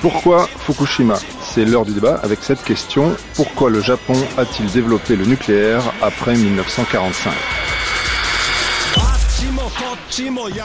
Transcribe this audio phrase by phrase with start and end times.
[0.00, 1.16] Pourquoi Fukushima?
[1.42, 3.14] C'est l'heure du débat avec cette question.
[3.34, 7.32] Pourquoi le Japon a-t-il développé le nucléaire après 1945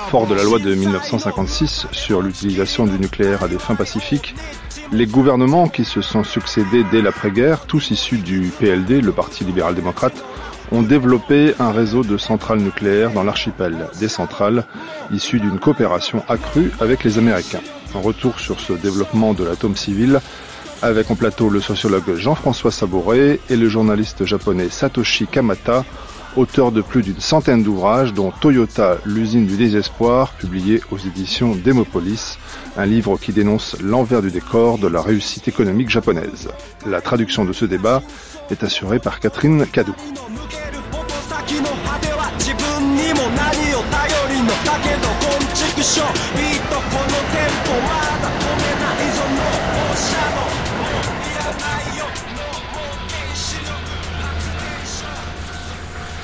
[0.09, 4.35] Fort de la loi de 1956 sur l'utilisation du nucléaire à des fins pacifiques,
[4.91, 10.23] les gouvernements qui se sont succédés dès l'après-guerre, tous issus du PLD, le Parti libéral-démocrate,
[10.71, 14.65] ont développé un réseau de centrales nucléaires dans l'archipel, des centrales
[15.11, 17.61] issues d'une coopération accrue avec les Américains.
[17.95, 20.19] Un retour sur ce développement de l'atome civil
[20.81, 25.85] avec en plateau le sociologue Jean-François Sabouret et le journaliste japonais Satoshi Kamata,
[26.35, 32.37] auteur de plus d'une centaine d'ouvrages, dont Toyota, l'usine du désespoir, publié aux éditions Demopolis,
[32.75, 36.49] un livre qui dénonce l'envers du décor de la réussite économique japonaise.
[36.85, 38.03] La traduction de ce débat
[38.51, 39.95] est assurée par Catherine Cadou.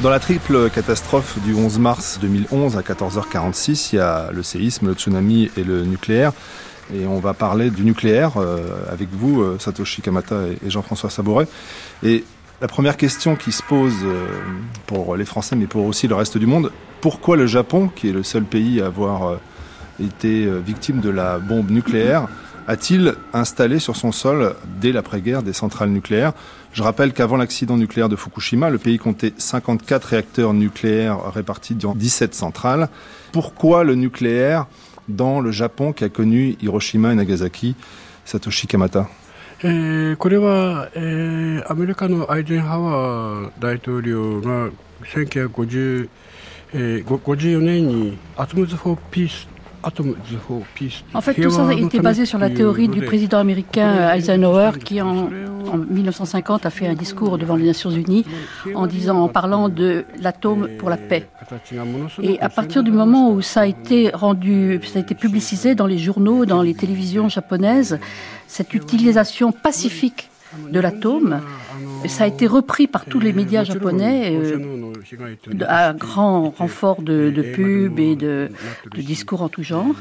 [0.01, 4.87] Dans la triple catastrophe du 11 mars 2011 à 14h46, il y a le séisme,
[4.87, 6.33] le tsunami et le nucléaire.
[6.91, 8.57] Et on va parler du nucléaire euh,
[8.91, 11.47] avec vous, euh, Satoshi Kamata et Jean-François Sabouret.
[12.01, 12.25] Et
[12.61, 14.27] la première question qui se pose euh,
[14.85, 18.13] pour les Français, mais pour aussi le reste du monde, pourquoi le Japon, qui est
[18.13, 19.39] le seul pays à avoir
[19.99, 22.27] été victime de la bombe nucléaire,
[22.67, 26.33] a-t-il installé sur son sol, dès l'après-guerre, des centrales nucléaires?
[26.73, 31.95] Je rappelle qu'avant l'accident nucléaire de Fukushima, le pays comptait 54 réacteurs nucléaires répartis dans
[31.95, 32.89] 17 centrales.
[33.31, 34.67] Pourquoi le nucléaire
[35.09, 37.75] dans le Japon qui a connu Hiroshima et Nagasaki?
[38.25, 39.07] Satoshi Kamata
[39.62, 44.70] えー、これは、えー、アメリカのアイゼンハワー大統領が
[45.02, 46.08] 1954、
[46.74, 49.48] えー、年に「アトムズ・フォー・ピース」
[51.14, 55.28] En fait, tout ça a été basé sur la théorie du président américain Eisenhower qui, en,
[55.88, 58.24] 1950, a fait un discours devant les Nations Unies
[58.74, 61.28] en disant, en parlant de l'atome pour la paix.
[62.22, 65.86] Et à partir du moment où ça a été rendu, ça a été publicisé dans
[65.86, 68.00] les journaux, dans les télévisions japonaises,
[68.51, 70.29] cette utilisation pacifique
[70.69, 71.39] de l'atome
[72.07, 74.93] ça a été repris par tous les médias japonais euh,
[75.67, 78.49] à grand renfort de, pubs et de,
[78.97, 79.95] discours en tout genre.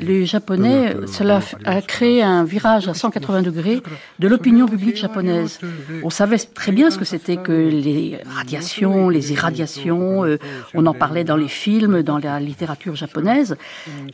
[0.00, 3.82] Les Japonais, cela a créé un virage à 180 degrés
[4.18, 5.58] de l'opinion publique japonaise.
[6.02, 10.38] On savait très bien ce que c'était que les radiations, les irradiations, euh,
[10.74, 13.56] on en parlait dans les films, dans la littérature japonaise,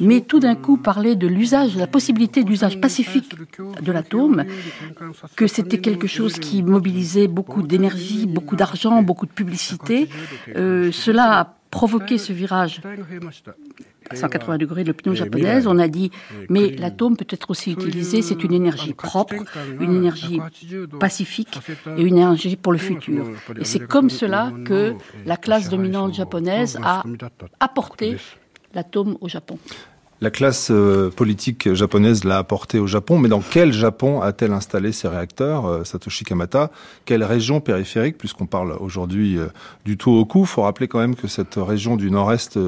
[0.01, 3.35] mais tout d'un coup parler de l'usage, de la possibilité d'usage pacifique
[3.83, 4.45] de l'atome,
[5.37, 10.09] que c'était quelque chose qui mobilisait beaucoup d'énergie, beaucoup d'argent, beaucoup de publicité.
[10.57, 12.81] Euh, cela a provoqué ce virage
[14.09, 15.67] à 180 degrés de l'opinion japonaise.
[15.67, 16.11] On a dit,
[16.49, 19.35] mais l'atome peut être aussi utilisé, c'est une énergie propre,
[19.81, 20.41] une énergie
[20.99, 21.59] pacifique
[21.97, 23.31] et une énergie pour le futur.
[23.59, 24.95] Et c'est comme cela que
[25.27, 27.05] la classe dominante japonaise a
[27.61, 28.17] apporté
[28.75, 29.59] l'atome au Japon.
[30.23, 34.93] La classe euh, politique japonaise l'a apporté au Japon, mais dans quel Japon a-t-elle installé
[34.93, 36.71] ses réacteurs, euh, Satoshi Kamata?
[37.07, 39.47] Quelle région périphérique, puisqu'on parle aujourd'hui euh,
[39.87, 42.59] du Tohoku, faut rappeler quand même que cette région du nord-est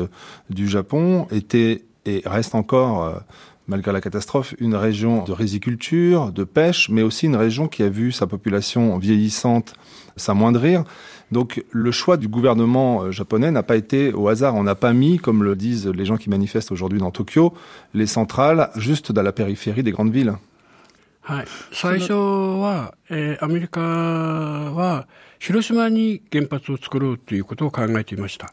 [0.48, 3.22] du Japon était et reste encore
[3.68, 7.88] malgré la catastrophe, une région de riziculture, de pêche, mais aussi une région qui a
[7.88, 9.74] vu sa population vieillissante
[10.16, 10.84] s'amoindrir.
[11.32, 14.54] Donc le choix du gouvernement euh, japonais n'a pas été au hasard.
[14.54, 17.54] On n'a pas mis, comme le disent les gens qui manifestent aujourd'hui dans Tokyo,
[17.94, 20.34] les centrales juste dans la périphérie des grandes villes.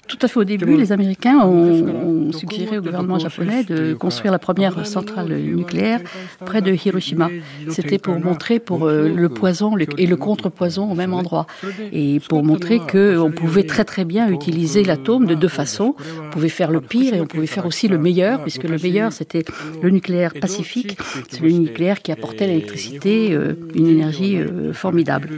[0.07, 0.39] Tout à fait.
[0.39, 6.01] Au début, les Américains ont, suggéré au gouvernement japonais de construire la première centrale nucléaire
[6.44, 7.30] près de Hiroshima.
[7.69, 11.45] C'était pour montrer pour euh, le poison et le contrepoison au même endroit.
[11.94, 15.94] Et pour montrer qu'on pouvait très très bien utiliser l'atome de deux façons.
[16.25, 19.13] On pouvait faire le pire et on pouvait faire aussi le meilleur, puisque le meilleur,
[19.13, 19.45] c'était
[19.80, 20.97] le nucléaire pacifique.
[21.30, 25.30] C'est le nucléaire qui apportait l'électricité, euh, une énergie euh, formidable.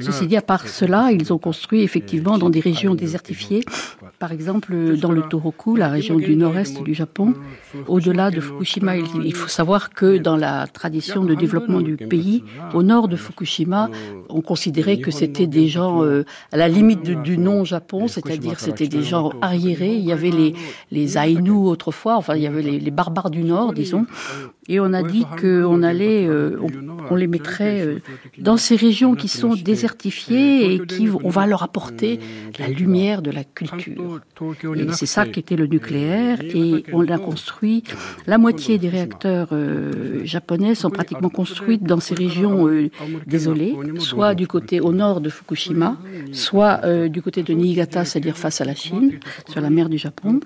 [0.00, 3.64] Ceci dit, à part ce cela, ils ont construit effectivement dans des régions désertifiées,
[4.18, 7.32] par exemple dans le Tohoku, la région du nord-est du Japon.
[7.88, 12.44] Au-delà de Fukushima, il faut savoir que dans la tradition de développement du pays,
[12.74, 13.88] au nord de Fukushima,
[14.28, 19.02] on considérait que c'était des gens euh, à la limite du non-Japon, c'est-à-dire c'était des
[19.02, 19.94] gens arriérés.
[19.94, 20.54] Il y avait les,
[20.90, 24.04] les Ainu autrefois, enfin il y avait les, les barbares du nord, disons.
[24.66, 26.58] Et on a dit qu'on allait, euh,
[27.10, 27.98] on, les mettrait euh,
[28.38, 32.20] dans ces régions qui sont désertifiées et qui, on va leur apporter
[32.58, 34.20] la lumière de la culture.
[34.76, 36.38] Et c'est ça qui était le nucléaire.
[36.42, 37.84] Et on a construit,
[38.26, 42.68] la moitié des réacteurs euh, japonais sont pratiquement construits dans ces régions
[43.26, 45.96] désolées, soit du côté au nord de Fukushima,
[46.32, 49.18] soit du côté de Niigata, c'est-à-dire face à la Chine,
[49.48, 50.40] sur la mer du Japon.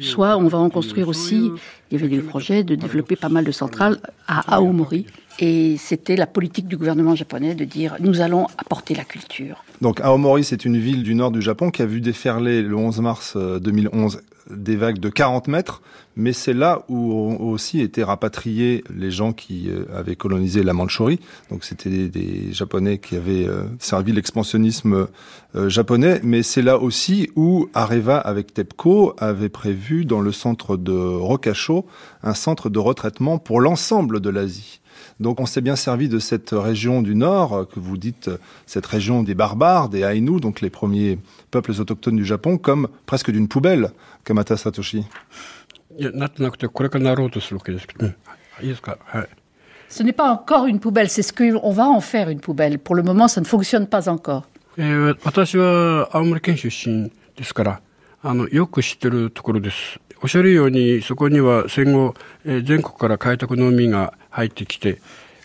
[0.00, 1.50] Soit on va en construire aussi,
[1.90, 5.06] il y avait des projets de développer pas mal de centrales à Aomori.
[5.38, 9.64] Et c'était la politique du gouvernement japonais de dire nous allons apporter la culture.
[9.80, 13.00] Donc Aomori, c'est une ville du nord du Japon qui a vu déferler le 11
[13.00, 14.20] mars 2011
[14.50, 15.82] des vagues de 40 mètres,
[16.16, 20.72] mais c'est là où ont aussi été rapatriés les gens qui euh, avaient colonisé la
[20.72, 21.18] Mandchourie.
[21.50, 25.08] Donc c'était des, Japonais qui avaient euh, servi l'expansionnisme
[25.56, 30.76] euh, japonais, mais c'est là aussi où Areva avec TEPCO avait prévu dans le centre
[30.76, 31.86] de Rokacho
[32.22, 34.80] un centre de retraitement pour l'ensemble de l'Asie.
[35.20, 38.30] Donc on s'est bien servi de cette région du Nord, que vous dites
[38.66, 41.18] cette région des barbares, des Ainu, donc les premiers
[41.50, 43.90] peuples autochtones du Japon, comme presque d'une poubelle,
[44.24, 45.04] Kamata Satoshi.
[49.88, 52.78] Ce n'est pas encore une poubelle, c'est ce qu'on va en faire une poubelle.
[52.78, 54.48] Pour le moment, ça ne fonctionne pas encore.
[60.24, 62.14] おっしゃるようにそこには戦後、
[62.46, 65.02] えー、全国から開拓農民が入ってきて、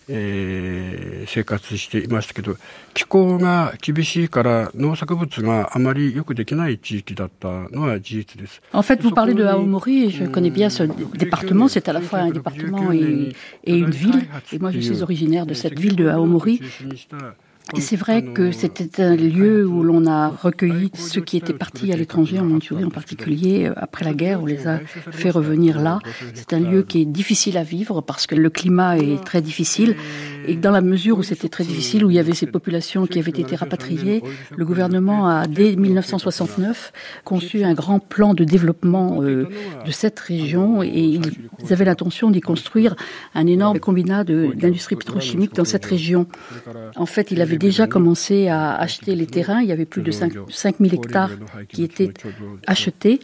[0.08, 2.56] えー、生活していましたけど
[2.94, 8.62] 気候が厳しいから農作物があまりよくできない地域だったのは事実です。
[8.72, 11.68] En fait, vous parlez de Aomori, et je connais bien ce département.
[11.68, 13.36] C'est à la fois un département et,
[13.66, 14.30] et une ville.
[14.54, 16.62] Et moi, je suis originaire de cette ville de Aomori.
[17.78, 21.96] C'est vrai que c'était un lieu où l'on a recueilli ceux qui étaient partis à
[21.96, 24.80] l'étranger, en Mandchourie en particulier, euh, après la guerre, on les a
[25.12, 26.00] fait revenir là.
[26.34, 29.96] C'est un lieu qui est difficile à vivre parce que le climat est très difficile.
[30.48, 33.20] Et dans la mesure où c'était très difficile, où il y avait ces populations qui
[33.20, 34.24] avaient été rapatriées,
[34.56, 36.92] le gouvernement a, dès 1969,
[37.24, 39.48] conçu un grand plan de développement euh,
[39.86, 41.22] de cette région et ils
[41.72, 42.96] avaient l'intention d'y construire
[43.36, 46.28] un énorme combinat d'industrie pétrochimique dans cette région.
[46.96, 49.62] En fait, il avait déjà commencé à acheter les terrains.
[49.62, 51.32] Il y avait plus de 5, 5000 hectares
[51.68, 52.12] qui étaient
[52.66, 53.20] achetés.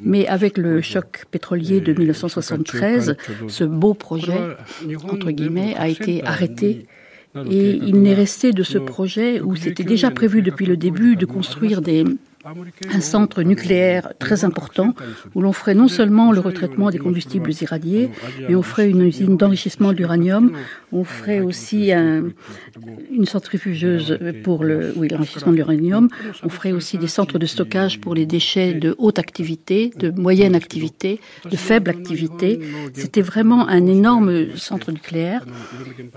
[0.00, 3.16] Mais avec le choc pétrolier de 1973,
[3.48, 4.40] ce beau projet,
[5.08, 6.86] entre guillemets, a été arrêté
[7.48, 11.26] et il n'est resté de ce projet où c'était déjà prévu depuis le début de
[11.26, 12.04] construire des,
[12.44, 14.94] un centre nucléaire très important
[15.34, 18.10] où l'on ferait non seulement le retraitement des combustibles irradiés,
[18.48, 20.52] mais on ferait une usine d'enrichissement d'uranium,
[20.92, 26.08] on ferait aussi une centrifugeuse pour le, l'enrichissement de l'uranium,
[26.42, 30.54] on ferait aussi des centres de stockage pour les déchets de haute activité, de moyenne
[30.54, 31.20] activité,
[31.50, 32.60] de faible activité.
[32.94, 35.44] C'était vraiment un énorme centre nucléaire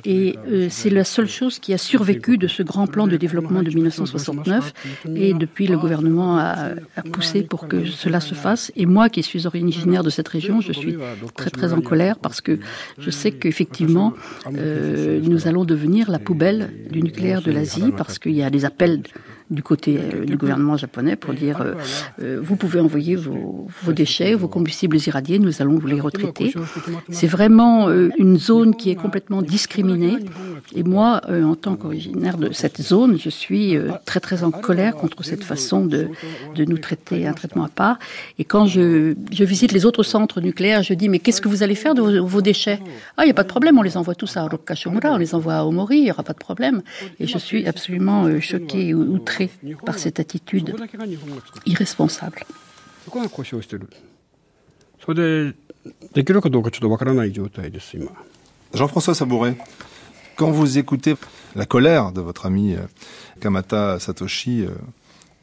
[0.06, 3.62] et euh, c'est la seule chose qui a survécu de ce grand plan de développement
[3.62, 4.74] de 1969
[5.16, 6.76] et depuis le gouvernement à,
[7.12, 8.72] pousser pour que cela se fasse.
[8.76, 10.96] Et moi, qui suis originaire de cette région, je suis
[11.36, 12.60] très très en colère parce que
[13.00, 14.14] je sais qu'effectivement,
[14.56, 18.66] euh, nous allons devenir la poubelle du nucléaire de l'Asie parce qu'il y a des
[18.66, 19.02] appels
[19.54, 21.76] du côté euh, du gouvernement japonais pour dire euh,
[22.22, 26.54] euh, vous pouvez envoyer vos, déchets, vos combustibles irradiés, nous allons vous les retraiter.
[27.10, 30.18] C'est vraiment une zone qui est complètement discriminée.
[30.76, 35.24] Et moi, en tant qu'originaire de cette zone, je suis très très en colère contre
[35.24, 36.08] cette façon de,
[36.56, 38.00] de nous traiter un traitement à part.
[38.40, 41.64] Et quand je, je visite les autres centres nucléaires, je dis mais qu'est-ce que vous
[41.64, 42.80] allez faire de vos, déchets
[43.18, 45.36] Ah, il n'y a pas de problème, on les envoie tous à Rokashomura, on les
[45.36, 46.82] envoie à Omori, il n'y aura pas de problème.
[47.20, 49.43] Et je suis absolument choquée, outrée
[49.86, 50.76] par cette attitude
[51.66, 52.46] irresponsable.
[58.74, 59.56] Jean-François Sabouret,
[60.36, 61.16] quand vous écoutez
[61.56, 62.80] la colère de votre ami euh,
[63.40, 64.70] Kamata Satoshi, euh,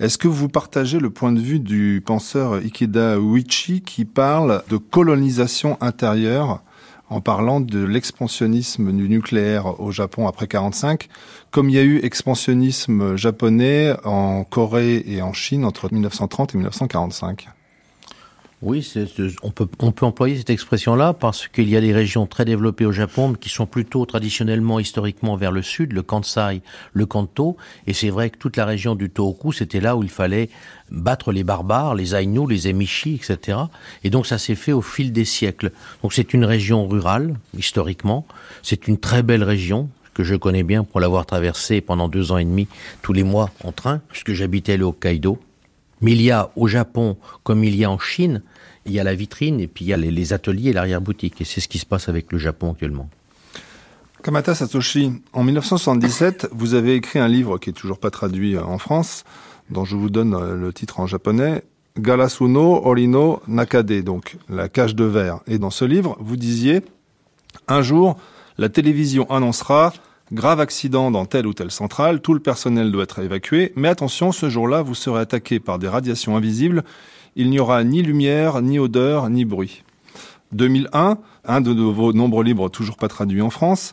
[0.00, 4.78] est-ce que vous partagez le point de vue du penseur Ikeda Uichi qui parle de
[4.78, 6.62] colonisation intérieure
[7.10, 11.08] en parlant de l'expansionnisme du nucléaire au Japon après 45,
[11.50, 16.58] comme il y a eu expansionnisme japonais en Corée et en Chine entre 1930 et
[16.58, 17.48] 1945.
[18.62, 18.86] Oui,
[19.42, 22.84] on, peut, on peut employer cette expression-là parce qu'il y a des régions très développées
[22.84, 26.60] au Japon qui sont plutôt traditionnellement, historiquement vers le sud, le Kansai,
[26.92, 27.56] le Kanto.
[27.86, 30.50] Et c'est vrai que toute la région du Tohoku, c'était là où il fallait
[30.90, 33.56] battre les barbares, les Ainu, les Emishi, etc.
[34.04, 35.72] Et donc ça s'est fait au fil des siècles.
[36.02, 38.26] Donc c'est une région rurale, historiquement.
[38.62, 42.36] C'est une très belle région que je connais bien pour l'avoir traversée pendant deux ans
[42.36, 42.68] et demi
[43.00, 45.38] tous les mois en train, puisque j'habitais le Hokkaido.
[46.00, 48.42] Mais il y a au Japon, comme il y a en Chine,
[48.86, 51.40] il y a la vitrine et puis il y a les, ateliers et l'arrière-boutique.
[51.40, 53.08] Et c'est ce qui se passe avec le Japon actuellement.
[54.22, 58.78] Kamata Satoshi, en 1977, vous avez écrit un livre qui est toujours pas traduit en
[58.78, 59.24] France,
[59.70, 61.62] dont je vous donne euh, le titre en japonais,
[61.98, 65.40] Galasuno Orino Nakade, donc la cage de verre.
[65.46, 66.82] Et dans ce livre, vous disiez,
[67.66, 68.16] un jour,
[68.58, 69.92] la télévision annoncera
[70.32, 74.32] grave accident dans telle ou telle centrale, tout le personnel doit être évacué, mais attention,
[74.32, 76.84] ce jour-là, vous serez attaqué par des radiations invisibles
[77.36, 79.84] il n'y aura ni lumière, ni odeur, ni bruit.
[80.52, 83.92] 2001, un de vos nombreux livres toujours pas traduits en France,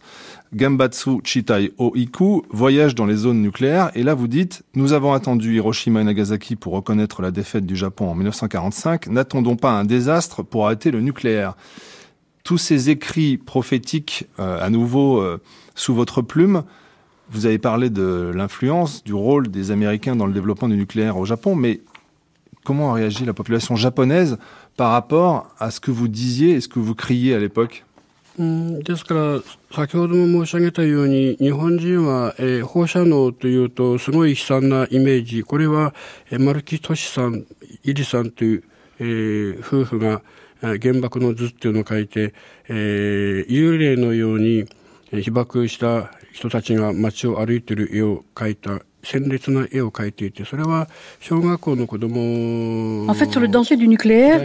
[0.56, 5.56] Gambatsu Chitai Oiku, Voyage dans les zones nucléaires, et là vous dites, nous avons attendu
[5.56, 10.42] Hiroshima et Nagasaki pour reconnaître la défaite du Japon en 1945, n'attendons pas un désastre
[10.42, 11.56] pour arrêter le nucléaire
[12.47, 15.41] Tous ces écrits prophétiques, euh, à nouveau euh,
[15.75, 16.65] sous votre plume,
[17.31, 21.25] vous avez parlé de l'influence, du rôle des Américains dans le développement du nucléaire au
[21.25, 21.81] Japon, mais
[22.65, 24.39] comment a réagi la population japonaise
[24.77, 27.85] par rapport à ce que vous disiez et ce que vous criez à l'époque
[28.39, 29.41] ですから
[29.71, 35.95] 先ほども申し上げたように日本人は、えー、放射能というとすごい悲惨なイメージこれは、
[36.31, 37.45] えー、丸木俊さん
[37.85, 38.65] イリさんという、
[39.01, 40.23] えー、夫婦が
[40.62, 42.34] 原爆の図っていうのを書いて、
[42.68, 44.66] えー、幽霊のように
[45.12, 47.74] 被爆した人たちが街を歩いて
[48.48, 50.23] いた る絵を描いた
[53.09, 54.45] En fait, sur le danger du nucléaire,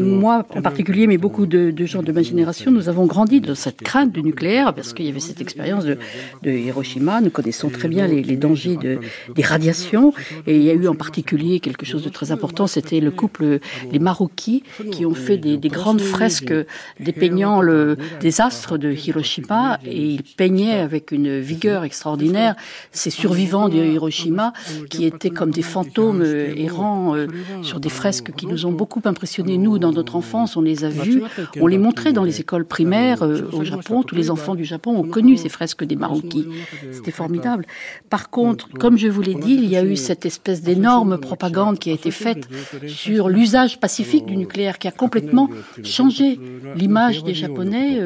[0.00, 3.82] moi en particulier, mais beaucoup de, gens de ma génération, nous avons grandi dans cette
[3.82, 5.98] crainte du nucléaire parce qu'il y avait cette expérience de,
[6.44, 7.20] Hiroshima.
[7.20, 9.00] Nous connaissons très bien les, dangers de,
[9.34, 10.12] des radiations.
[10.46, 13.60] Et il y a eu en particulier quelque chose de très important, c'était le couple,
[13.90, 16.54] les Maroquis, qui ont fait des, grandes fresques
[17.00, 19.78] dépeignant le désastre de Hiroshima.
[19.84, 22.56] Et ils peignaient avec une vigueur extraordinaire
[22.90, 24.53] ces survivants de Hiroshima,
[24.89, 27.27] qui étaient comme des fantômes euh, errants euh,
[27.61, 30.57] sur des fresques qui nous ont beaucoup impressionnés, nous, dans notre enfance.
[30.57, 31.21] On les a vus,
[31.59, 34.03] on les montrait dans les écoles primaires euh, au Japon.
[34.03, 36.47] Tous les enfants du Japon ont connu ces fresques des Maroquis.
[36.91, 37.65] C'était formidable.
[38.09, 41.79] Par contre, comme je vous l'ai dit, il y a eu cette espèce d'énorme propagande
[41.79, 42.47] qui a été faite
[42.87, 45.49] sur l'usage pacifique du nucléaire, qui a complètement
[45.83, 46.39] changé
[46.75, 47.99] l'image des Japonais.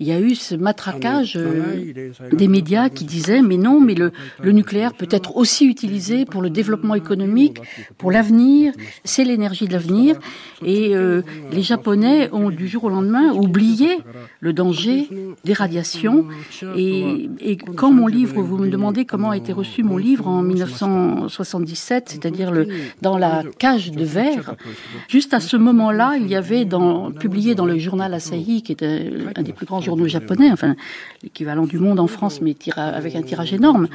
[0.00, 1.38] Il y a eu ce matraquage
[2.32, 4.12] des médias qui disaient, mais non, mais le,
[4.42, 7.58] le nucléaire peut être aussi utilisé pour le développement économique,
[7.98, 8.72] pour l'avenir.
[9.04, 10.18] C'est l'énergie de l'avenir.
[10.64, 13.98] Et euh, les Japonais ont du jour au lendemain oublié
[14.40, 15.08] le danger
[15.44, 16.26] des radiations.
[16.76, 17.28] Et,
[17.76, 22.52] quand mon livre, vous me demandez comment a été reçu mon livre en 1977, c'est-à-dire
[23.00, 24.54] dans la cage de verre,
[25.08, 26.66] juste à ce moment-là, il y avait
[27.18, 30.74] publié dans le journal Asahi, qui est un, des plus grands journaux japonais, enfin
[31.22, 33.88] l'équivalent du monde en France, mais avec un tirage énorme,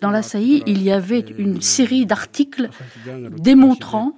[0.00, 2.68] dans l'Asahi, il y avait une série d'articles
[3.36, 4.16] démontrant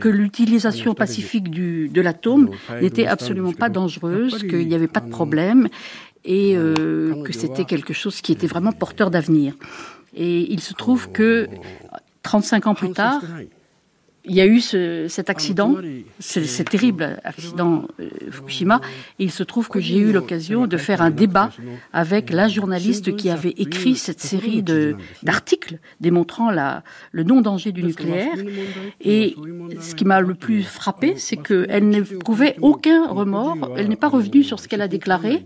[0.00, 5.08] que l'utilisation pacifique du, de l'atome n'était absolument pas dangereuse, qu'il n'y avait pas de
[5.08, 5.68] problème
[6.24, 9.54] et euh, que c'était quelque chose qui était vraiment porteur d'avenir.
[10.14, 11.48] Et il se trouve que
[12.22, 13.22] 35 ans plus tard,
[14.24, 15.74] il y a eu cet accident,
[16.20, 18.80] ce, terrible accident euh, Fukushima,
[19.18, 21.50] et il se trouve que j'ai eu l'occasion de faire un débat
[21.92, 24.62] avec la journaliste qui avait écrit cette série
[25.22, 28.36] d'articles démontrant la, le non-danger du nucléaire.
[29.00, 29.34] Et
[29.80, 34.44] ce qui m'a le plus frappé, c'est qu'elle n'éprouvait aucun remords, elle n'est pas revenue
[34.44, 35.44] sur ce qu'elle a déclaré.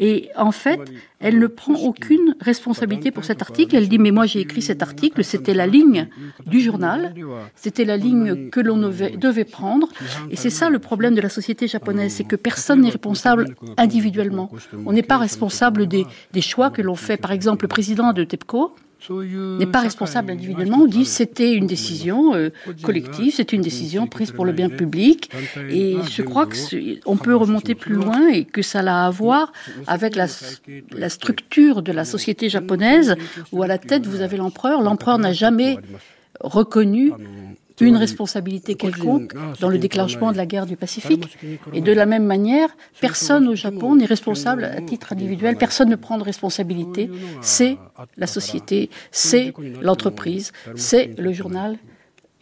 [0.00, 0.80] Et en fait,
[1.20, 3.76] elle ne prend aucune responsabilité pour cet article.
[3.76, 6.08] Elle dit, mais moi j'ai écrit cet article, c'était la ligne
[6.46, 7.14] du journal,
[7.54, 9.88] c'était la ligne que l'on devait prendre.
[10.30, 14.50] Et c'est ça le problème de la société japonaise, c'est que personne n'est responsable individuellement.
[14.86, 16.06] On n'est pas responsable des,
[16.40, 17.18] choix que l'on fait.
[17.18, 18.74] Par exemple, le président de TEPCO,
[19.10, 20.78] n'est pas responsable individuellement.
[20.82, 22.50] On dit c'était une décision euh,
[22.82, 25.30] collective, c'est une décision prise pour le bien public.
[25.70, 29.52] Et je crois qu'on peut remonter plus loin et que ça a à voir
[29.86, 30.26] avec la,
[30.92, 33.16] la structure de la société japonaise
[33.52, 34.82] où à la tête vous avez l'empereur.
[34.82, 35.78] L'empereur n'a jamais
[36.40, 37.12] reconnu
[37.86, 41.38] une responsabilité quelconque dans le déclenchement de la guerre du Pacifique.
[41.72, 42.68] Et de la même manière,
[43.00, 47.10] personne au Japon n'est responsable à titre individuel, personne ne prend de responsabilité.
[47.40, 47.78] C'est
[48.16, 51.78] la société, c'est l'entreprise, c'est le journal.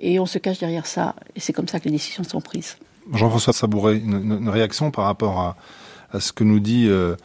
[0.01, 1.17] Et on se cache derrière ça.
[1.35, 2.77] Et c'est comme ça que les décisions sont prises.
[3.13, 5.57] Jean-François Sabouret, une, réaction par rapport à,
[6.13, 7.17] à, ce que nous dit euh,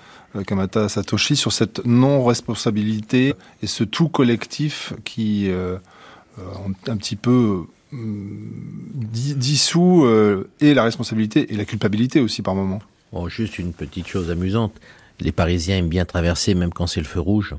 [0.47, 5.77] Kamata Satoshi sur cette non-responsabilité et ce tout collectif qui euh,
[6.87, 7.65] un petit peu
[9.11, 10.07] dissout
[10.59, 12.81] et la responsabilité et la culpabilité aussi par moment.
[13.11, 14.73] Bon, juste une petite chose amusante.
[15.19, 17.55] Les Parisiens aiment bien traverser même quand c'est le feu rouge.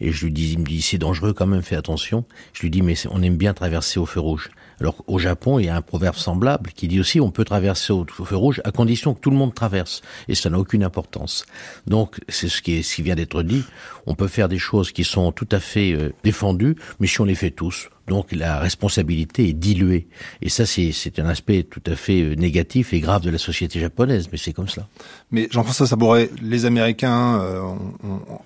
[0.00, 2.24] Et je lui dis, il me dit, c'est dangereux quand même, fais attention.
[2.52, 4.50] Je lui dis, mais on aime bien traverser au feu rouge.
[4.80, 7.92] Alors au Japon, il y a un proverbe semblable qui dit aussi on peut traverser
[7.92, 11.44] au feu rouge à condition que tout le monde traverse et ça n'a aucune importance.
[11.86, 13.64] Donc c'est ce qui, est, ce qui vient d'être dit.
[14.06, 17.24] On peut faire des choses qui sont tout à fait euh, défendues, mais si on
[17.24, 20.08] les fait tous, donc la responsabilité est diluée.
[20.42, 23.78] Et ça, c'est un aspect tout à fait euh, négatif et grave de la société
[23.78, 24.88] japonaise, mais c'est comme cela.
[25.30, 27.62] Mais Jean-François Sabouret, les Américains euh,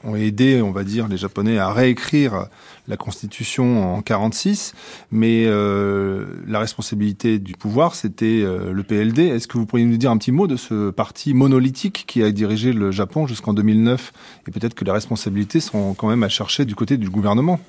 [0.04, 2.48] ont, aidé, on va dire, les Japonais à réécrire
[2.88, 4.74] la Constitution en 46,
[5.10, 9.22] mais euh, la responsabilité du pouvoir, c'était le PLD.
[9.22, 12.30] Est-ce que vous pourriez nous dire un petit mot de ce parti monolithique qui a
[12.30, 14.12] dirigé le Japon jusqu'en 2009
[14.46, 17.60] Et peut-être que les responsabilités sont quand même à chercher du côté du gouvernement?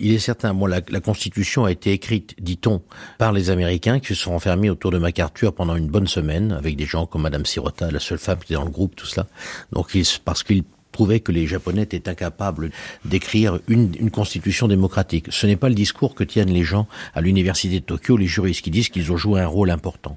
[0.00, 2.80] Il est certain, bon, la, Constitution a été écrite, dit-on,
[3.18, 6.76] par les Américains qui se sont enfermés autour de MacArthur pendant une bonne semaine, avec
[6.76, 9.26] des gens comme Madame Sirota, la seule femme qui était dans le groupe, tout cela.
[9.72, 12.70] Donc, parce qu'ils trouvaient que les Japonais étaient incapables
[13.04, 15.26] d'écrire une, constitution démocratique.
[15.30, 18.62] Ce n'est pas le discours que tiennent les gens à l'université de Tokyo, les juristes,
[18.62, 20.16] qui disent qu'ils ont joué un rôle important.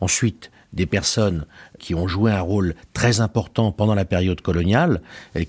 [0.00, 1.46] Ensuite, des personnes
[1.78, 5.00] qui ont joué un rôle très important pendant la période coloniale,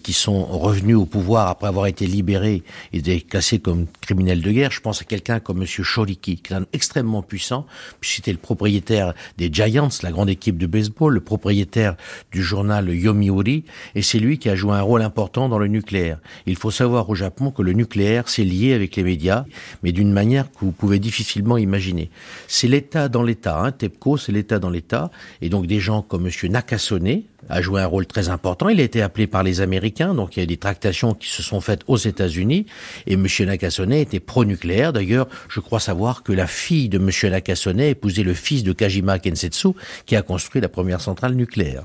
[0.03, 4.71] qui sont revenus au pouvoir après avoir été libérés et classés comme criminels de guerre.
[4.71, 5.65] Je pense à quelqu'un comme M.
[5.65, 7.65] Shoriki, qui est un extrêmement puissant,
[7.99, 11.95] puis c'était le propriétaire des Giants, la grande équipe de baseball, le propriétaire
[12.31, 13.63] du journal Yomiuri,
[13.95, 16.19] et c'est lui qui a joué un rôle important dans le nucléaire.
[16.45, 19.45] Il faut savoir au Japon que le nucléaire, c'est lié avec les médias,
[19.83, 22.09] mais d'une manière que vous pouvez difficilement imaginer.
[22.47, 23.71] C'est l'État dans l'État, hein.
[23.71, 26.30] TEPCO, c'est l'État dans l'État, et donc des gens comme M.
[26.50, 28.68] Nakasone a joué un rôle très important.
[28.68, 31.42] Il a été appelé par les Américains, donc il y a des tractations qui se
[31.42, 32.66] sont faites aux États-Unis,
[33.06, 33.26] et M.
[33.40, 34.92] Nakasone était pro-nucléaire.
[34.92, 37.10] D'ailleurs, je crois savoir que la fille de M.
[37.30, 39.68] Nakasone épousait le fils de Kajima Kensetsu,
[40.06, 41.84] qui a construit la première centrale nucléaire.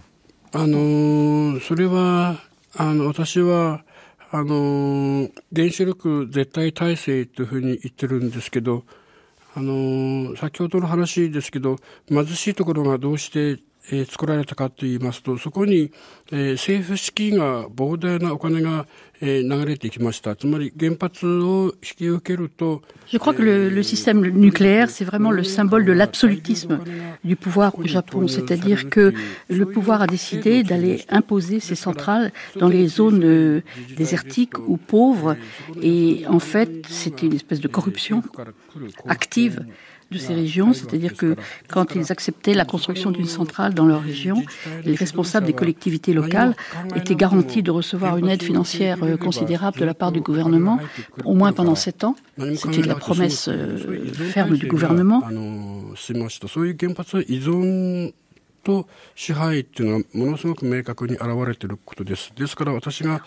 [0.51, 2.42] あのそれは
[2.75, 3.83] あの私は
[4.31, 8.83] あの原子力絶対体制というふうに言ってるんですけど
[9.55, 13.61] あの先ほどの話ですけど貧しいところがどうして
[23.12, 26.80] Je crois que le, le système nucléaire, c'est vraiment le symbole de l'absolutisme
[27.25, 29.12] du pouvoir au Japon, c'est-à-dire que
[29.50, 33.60] le pouvoir a décidé d'aller imposer ses centrales dans les zones euh,
[33.97, 35.36] désertiques ou pauvres,
[35.82, 38.23] et en fait, c'était une espèce de corruption
[39.06, 39.64] active
[40.10, 41.36] de ces régions, c'est-à-dire que
[41.69, 44.43] quand ils acceptaient la construction d'une centrale dans leur région,
[44.84, 46.54] les responsables des collectivités locales
[46.97, 50.78] étaient garantis de recevoir une aide financière euh, considérable de la part du gouvernement,
[51.25, 52.17] au moins pendant sept ans.
[52.56, 53.78] C'était la promesse euh,
[54.32, 55.23] ferme du gouvernement.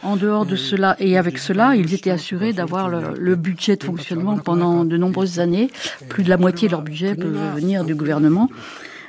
[0.03, 4.37] En dehors de cela et avec cela, ils étaient assurés d'avoir le, budget de fonctionnement
[4.37, 5.69] pendant de nombreuses années.
[6.09, 8.49] Plus de la moitié de leur budget peut venir du gouvernement.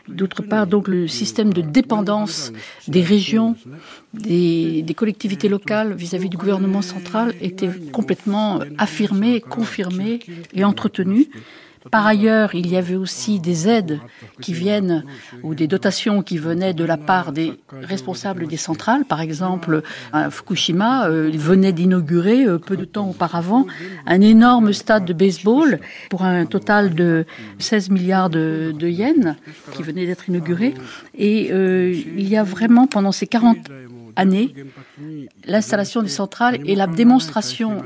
[0.09, 2.53] D'autre part, donc le système de dépendance
[2.87, 3.57] des régions,
[4.15, 10.21] des, des collectivités locales vis-à-vis -vis du gouvernement central était complètement affirmé, confirmé
[10.55, 11.29] et entretenu.
[11.91, 14.01] Par ailleurs, il y avait aussi des aides
[14.41, 15.05] qui viennent
[15.43, 19.05] ou des dotations qui venaient de la part des responsables des centrales.
[19.05, 19.83] Par exemple,
[20.31, 23.67] Fukushima, euh, il venait d'inaugurer euh, peu de temps auparavant
[24.07, 27.25] un énorme stade de baseball pour un total de
[27.59, 29.37] 16 milliards de, yens
[29.73, 30.75] qui venait d'être inauguré.
[31.15, 33.59] Et euh, il y a vraiment pendant ces 40
[34.19, 34.53] année,
[35.47, 37.83] l'installation des centrales et la démonstration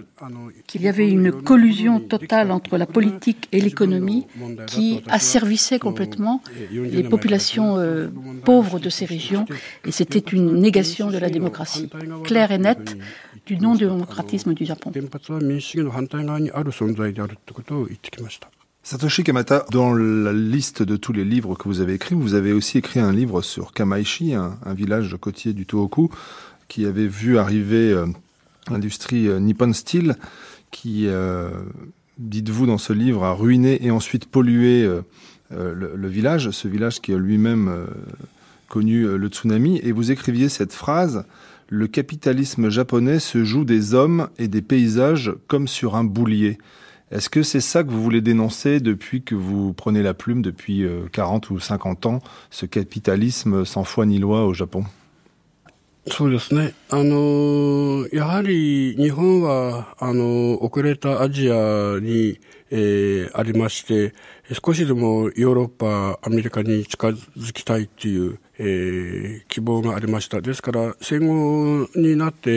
[0.67, 4.27] qu'il y avait une collusion totale entre la politique et l'économie
[4.67, 8.09] qui asservissait complètement les populations euh,
[8.45, 9.45] pauvres de ces régions.
[9.87, 11.91] Et c'était une négation de la démocratie,
[12.25, 12.97] claire et nette,
[13.47, 14.93] du non-démocratisme du Japon.
[18.85, 22.53] Satoshi Kamata, dans la liste de tous les livres que vous avez écrits, vous avez
[22.53, 26.11] aussi écrit un livre sur Kamaishi, un, village côtier du Tohoku,
[26.67, 28.07] qui avait vu arriver euh,
[28.69, 30.17] l'industrie euh, Nippon Steel,
[30.73, 31.51] qui, euh,
[32.19, 34.85] dites-vous dans ce livre, a ruiné et ensuite pollué
[35.51, 37.87] le, village, ce village qui a lui-même
[38.69, 39.79] connu le tsunami.
[39.85, 41.25] Et vous écriviez cette phrase
[41.69, 46.59] Le capitalisme japonais se joue des hommes et des paysages comme sur un boulier.
[47.12, 50.86] Est-ce que c'est ça que vous voulez dénoncer depuis que vous prenez la plume, depuis
[51.14, 54.84] 40 ou 50 ans, ce capitalisme sans foi ni loi au Japon
[56.10, 56.74] そうですね。
[56.90, 62.40] あの、やはり日本は、あの、遅れたアジアに、
[62.72, 64.14] えー、ありまして、
[64.64, 68.40] 少しでもヨーロッパ、アメリカに近づきたいっていう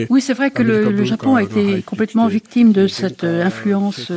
[0.09, 4.11] oui, c'est vrai que le, Japon a été complètement victime de cette influence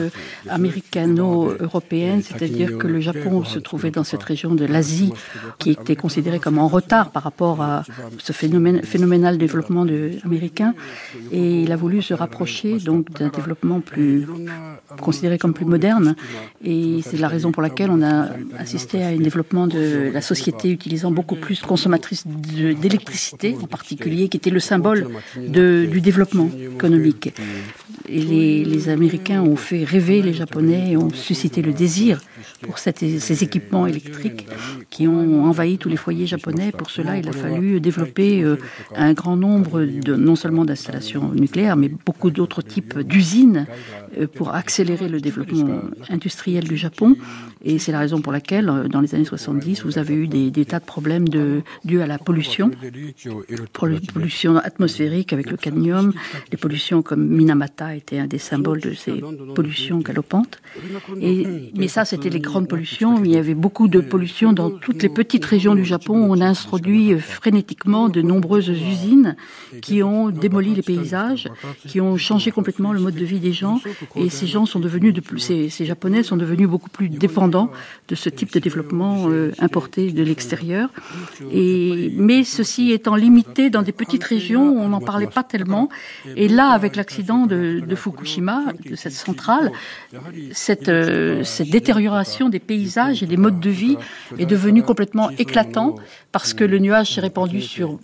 [0.49, 5.13] américano-européenne, c'est-à-dire que le Japon se trouvait dans cette région de l'Asie
[5.59, 7.85] qui était considérée comme en retard par rapport à
[8.19, 10.75] ce phénomène, phénoménal développement de, américain,
[11.33, 14.27] et il a voulu se rapprocher donc d'un développement plus
[15.01, 16.17] considéré comme plus moderne,
[16.65, 20.71] et c'est la raison pour laquelle on a assisté à un développement de la société
[20.71, 27.33] utilisant beaucoup plus de consommatrice d'électricité en particulier, qui était le symbole du développement économique.
[28.09, 32.21] Et les, les, Américains ont fait rêver les Japonais et ont suscité le désir
[32.63, 34.47] pour ces équipements électriques
[34.91, 36.73] qui ont envahi tous les foyers japonais.
[36.73, 38.57] Pour cela, il a fallu développer euh,
[38.97, 43.67] un grand nombre de, non seulement d'installations nucléaires, mais beaucoup d'autres types d'usines
[44.19, 47.17] euh, pour accélérer le développement industriel du Japon.
[47.65, 50.65] Et c'est la raison pour laquelle, euh, dans les années 70, vous avez eu des,
[50.65, 51.29] tas de problèmes
[51.85, 52.71] dus à la pollution,
[53.73, 56.13] pollution atmosphérique avec le cadmium,
[56.53, 59.23] les pollutions comme Minamata était un des symboles de ces
[59.55, 60.61] pollutions galopantes.
[61.21, 63.23] Et, mais ça, c'était les grandes pollutions.
[63.25, 66.29] Il y avait beaucoup de pollution dans toutes les petites régions du Japon.
[66.31, 69.37] On a introduit frénétiquement de nombreuses usines
[69.83, 71.49] qui ont démoli les paysages,
[71.87, 73.81] qui ont changé complètement le mode de vie des gens.
[74.17, 78.53] Et ces gens sont devenus, ces Japonais sont devenus beaucoup plus dépendants de ce type
[78.53, 80.91] de développement euh, importé de l'extérieur.
[81.53, 85.89] Mais ceci étant limité dans des petites régions on n'en parlait pas tellement.
[86.37, 89.73] Et là, avec l'accident de, Fukushima, de cette centrale,
[90.53, 93.97] cette, euh, cette détérioration des paysages et des modes de vie
[94.39, 95.97] est devenue complètement éclatant
[96.33, 97.99] parce que le nuage s'est répandu sur,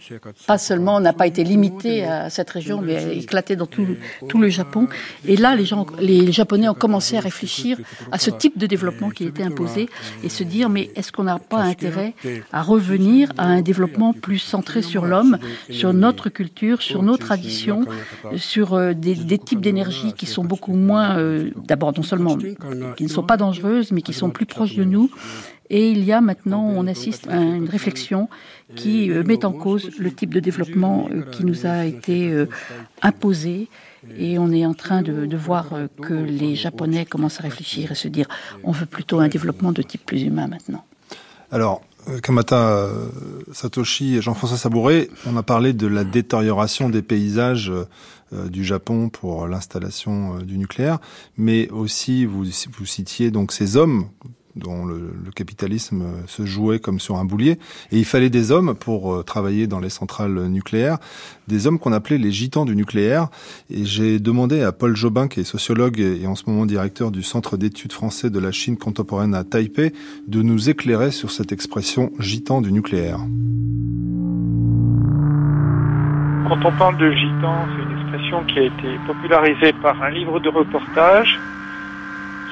[0.47, 3.87] pas seulement, n'a pas été limité à cette région, mais a éclaté dans tout,
[4.39, 4.89] le Japon.
[5.27, 7.79] Et là, les, gens, les Japonais ont commencé à réfléchir
[8.11, 9.89] à ce type de développement qui était imposé
[10.23, 12.15] et se dire, mais est-ce qu'on n'a pas intérêt
[12.53, 15.39] à revenir à un développement plus centré sur l'homme,
[15.71, 17.85] sur notre culture, sur nos traditions,
[18.37, 22.37] sur euh, des, types d'énergie qui sont beaucoup moins, euh, d'abord non seulement
[22.97, 25.11] qui ne sont pas dangereuses, mais qui sont plus proches de nous.
[25.71, 28.29] Et il y a maintenant, on assiste à une réflexion
[28.77, 32.47] qui euh, met en cause le type de développement qui nous a été
[33.03, 33.69] imposé.
[34.17, 38.09] Et on est en train de, voir que les Japonais commencent à réfléchir et se
[38.09, 38.27] dire
[38.63, 40.85] on veut plutôt un développement de type plus humain maintenant.
[41.51, 43.09] Alors, euh, Kamata euh,
[43.53, 49.09] Satoshi et Jean-François Sabouret, on a parlé de la détérioration des paysages euh, du Japon
[49.09, 50.99] pour l'installation du nucléaire,
[51.37, 54.09] mais aussi vous, vous citiez donc ces hommes
[54.57, 57.59] dont le, capitalisme se jouait comme sur un boulier.
[57.91, 60.99] Et il fallait des hommes pour euh, travailler dans les centrales nucléaires,
[61.49, 63.29] des hommes qu'on appelait les gitans du nucléaire.
[63.69, 67.23] Et j'ai demandé à Paul Jobin, qui est sociologue et en ce moment directeur du
[67.23, 69.93] Centre d'études français de la Chine contemporaine à Taipei,
[70.29, 73.19] de nous éclairer sur cette expression gitan du nucléaire.
[76.49, 80.39] Quand on parle de gitan, c'est une expression qui a été popularisée par un livre
[80.39, 81.41] de reportage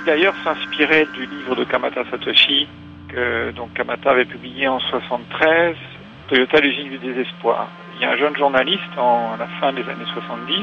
[0.04, 2.68] d'ailleurs s'inspirait du livre de Kamata Satoshi
[3.08, 5.76] que donc Kamata avait publié en 73,
[6.28, 7.68] Toyota l'usine du désespoir.
[7.94, 10.54] Il y a un jeune journaliste en à la fin des années 70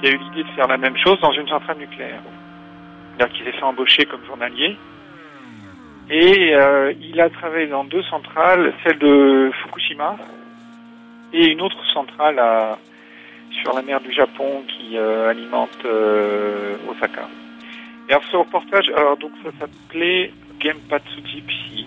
[0.00, 2.20] qui a eu l'idée de faire la même chose dans une centrale nucléaire.
[3.16, 4.76] C'est-à-dire qu'il s'est fait embaucher comme journalier
[6.10, 10.16] et euh, il a travaillé dans deux centrales, celle de Fukushima
[11.32, 12.40] et une autre centrale
[13.62, 17.28] sur la mer du Japon qui euh, alimente euh, Osaka.
[18.08, 21.86] Et alors ce reportage, alors donc ça s'appelait Genpatsuji Psi,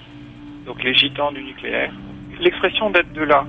[0.67, 1.91] donc les gitans du nucléaire.
[2.39, 3.45] L'expression date de là.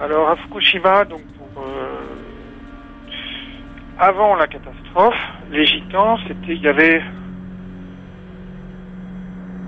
[0.00, 2.00] Alors à Fukushima, donc pour, euh,
[3.98, 7.02] avant la catastrophe, les gitans, c'était, il y avait,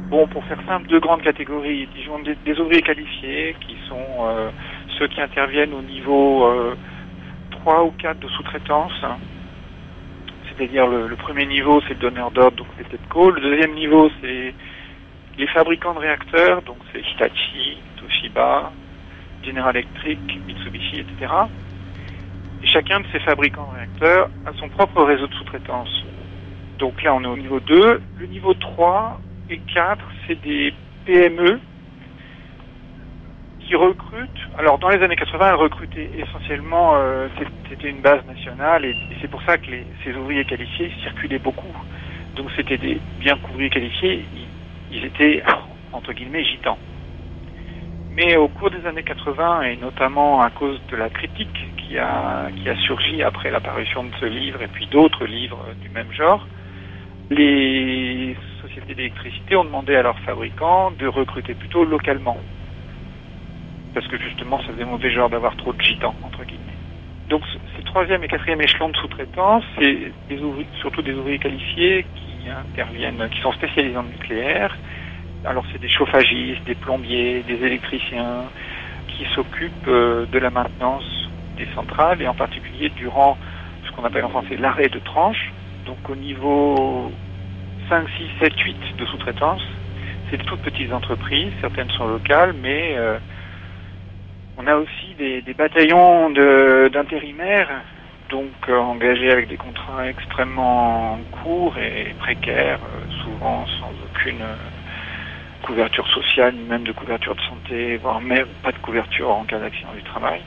[0.09, 1.87] bon pour faire simple, deux grandes catégories.
[1.95, 4.49] Disons des, des ouvriers qualifiés qui sont euh,
[4.99, 6.75] ceux qui interviennent au niveau euh,
[7.51, 9.05] 3 ou 4 de sous-traitance
[10.57, 13.31] c'est-à-dire le, premier niveau, c'est le donneur d'ordre, donc c'est TEPCO.
[13.31, 14.55] Le deuxième niveau, c'est
[15.37, 18.71] les fabricants de réacteurs, donc c'est Hitachi, Toshiba,
[19.45, 21.33] General Electric, Mitsubishi, etc.
[22.63, 26.05] Et chacun de ces fabricants de réacteurs a son propre réseau de sous-traitance.
[26.79, 28.01] Donc là, on est au niveau 2.
[28.19, 30.73] Le niveau 3 et 4, c'est des
[31.05, 31.61] PME
[33.67, 34.31] qui recrute.
[34.59, 37.29] Alors dans les années 80, elle recrutait essentiellement, euh,
[37.69, 41.75] c'était une base nationale et, c'est pour ça que les, ces ouvriers qualifiés circulaient beaucoup.
[42.37, 45.43] Donc c'était des bien ouvriers qualifiés, ils, ils, étaient
[45.93, 46.79] entre guillemets gitans.
[48.17, 52.49] Mais au cours des années 80 et notamment à cause de la critique qui a,
[52.57, 56.47] qui a surgi après l'apparition de ce livre et puis d'autres livres du même genre,
[57.31, 62.39] les sociétés d'électricité ont demandé à leurs fabricants de recruter plutôt localement
[63.95, 66.79] parce que justement ça faisait mauvais genre d'avoir trop de gitans, entre guillemets.
[67.29, 67.43] Donc
[67.77, 70.13] ces troisième et quatrième échelons de sous-traitance, c'est
[70.81, 74.77] surtout des ouvriers qualifiés qui interviennent, qui sont spécialisés en nucléaire.
[75.45, 78.51] Alors c'est des chauffagistes, des plombiers, des électriciens
[79.09, 81.05] qui s'occupent euh, de la maintenance
[81.57, 83.39] des centrales et en particulier durant
[83.87, 85.53] ce qu'on appelle en français l'arrêt de tranche.
[85.87, 87.13] Donc au niveau
[87.89, 89.63] 5, 6, 7, 8 de sous-traitance,
[90.31, 93.19] c'est de toutes petites entreprises, certaines sont locales, mais euh,
[94.57, 97.83] on a aussi des, bataillons d'intérimaires,
[98.31, 104.57] donc euh, engagés avec des contrats extrêmement courts et précaires, euh, souvent sans aucune euh,
[105.63, 109.59] couverture sociale, ni même de couverture de santé, voire même pas de couverture en cas
[109.59, 110.41] d'accident du travail.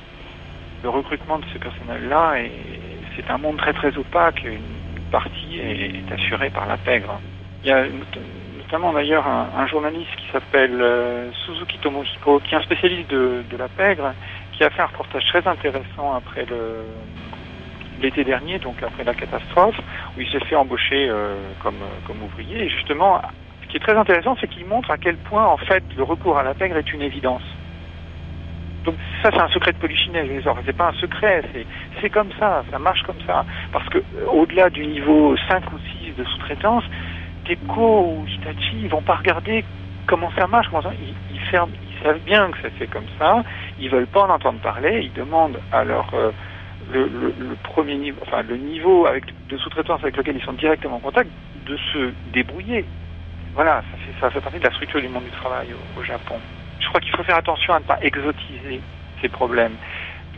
[0.84, 2.36] Le recrutement de ces personnels-là,
[3.16, 4.44] c'est un monde très très opaque.
[4.44, 7.20] Une partie est, assurée par la pègre.
[8.68, 13.70] Notamment d'ailleurs un, journaliste qui s'appelle euh, Suzuki Tomohiko, qui est un spécialiste de, la
[13.70, 14.14] pègre,
[14.52, 16.46] qui a fait un reportage très intéressant après
[18.02, 19.80] l'été dernier, donc après la catastrophe,
[20.18, 22.66] où il s'est fait embaucher euh, comme, ouvrier.
[22.66, 23.22] Et justement,
[23.64, 26.38] ce qui est très intéressant, c'est qu'il montre à quel point, en fait, le recours
[26.38, 27.44] à la pègre est une évidence.
[28.84, 30.30] Donc ça, c'est un secret de Polichinelle,
[30.66, 31.42] c'est pas un secret,
[32.02, 33.46] c'est comme ça, ça marche comme ça.
[33.72, 36.84] Parce que euh, au-delà du niveau 5 ou 6 de sous-traitance,
[37.48, 39.64] TEPCO ou Hitachi, ils vont pas regarder
[40.06, 40.68] comment ça marche,
[41.32, 43.44] ils, savent bien que ça fait comme ça,
[43.80, 46.32] ils veulent pas en entendre parler, ils demandent à leur euh,
[46.92, 51.00] le, premier niveau, enfin le niveau avec, de sous-traitance avec lequel ils sont directement en
[51.00, 51.30] contact,
[51.66, 52.86] de se débrouiller.
[53.54, 56.36] Voilà, ça fait, ça fait partie de la structure du monde du travail au, Japon.
[56.80, 58.82] Je crois qu'il faut faire attention à ne pas exotiser
[59.22, 59.76] ces problèmes.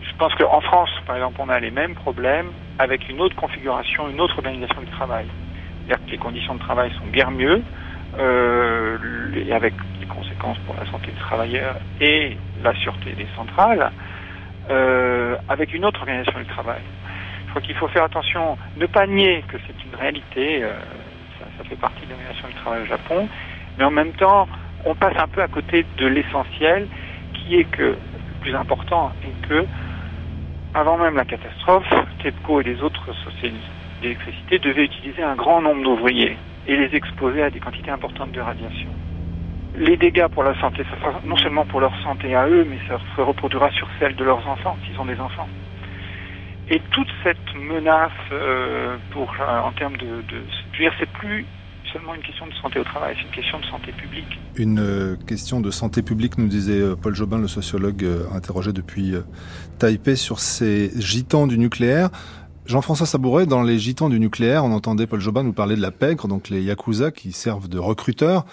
[0.01, 4.09] Je pense qu'en France, par exemple, on a les mêmes problèmes avec une autre configuration,
[4.09, 5.25] une autre organisation du travail
[5.89, 7.63] c'est-à-dire que les conditions de travail sont guère mieux,
[8.19, 8.97] euh,
[9.35, 13.91] et avec des conséquences pour la santé des travailleurs et la sûreté des centrales,
[14.69, 16.81] euh, avec une autre organisation du travail.
[17.45, 20.73] Je crois qu'il faut faire attention, ne pas nier que c'est une réalité, euh,
[21.57, 23.27] ça, fait partie de l'organisation du travail au Japon,
[23.77, 24.47] mais en même temps,
[24.85, 26.87] on passe un peu à côté de l'essentiel,
[27.33, 29.65] qui est que le plus important est que,
[30.75, 35.83] avant même la catastrophe, TEPCO et les autres sociétés d'électricité devait utiliser un grand nombre
[35.83, 38.89] d'ouvriers et les exposer à des quantités importantes de radiation.
[39.75, 42.77] Les dégâts pour la santé, ça sera non seulement pour leur santé à eux, mais
[42.87, 45.47] ça se reproduira sur celle de leurs enfants, s'ils ont des enfants.
[46.69, 50.41] Et toute cette menace euh, pour, euh, en termes de, de
[50.73, 51.45] je veux dire, c'est plus
[51.91, 54.39] seulement une question de santé au travail, c'est une question de santé publique.
[54.55, 59.15] Une euh, question de santé publique, nous disait Paul Jobin, le sociologue interrogé depuis
[59.79, 62.09] Taipei sur ces gitans du nucléaire.
[62.69, 65.89] Jean-François Sabouret, dans les Gitans du nucléaire, on entendait Paul Jobin nous parler de la
[65.89, 68.45] pègre, donc les yakuza qui servent de recruteurs.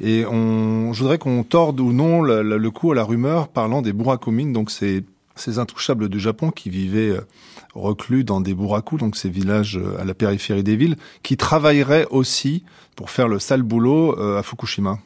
[0.00, 3.92] Et on, je voudrais qu'on torde ou non le, coup à la rumeur parlant des
[3.92, 5.02] burakumines, donc ces,
[5.34, 7.26] ces intouchables du Japon qui vivaient euh,
[7.74, 12.06] reclus dans des buraku, donc ces villages euh, à la périphérie des villes, qui travailleraient
[12.10, 12.62] aussi
[12.94, 15.00] pour faire le sale boulot euh, à Fukushima.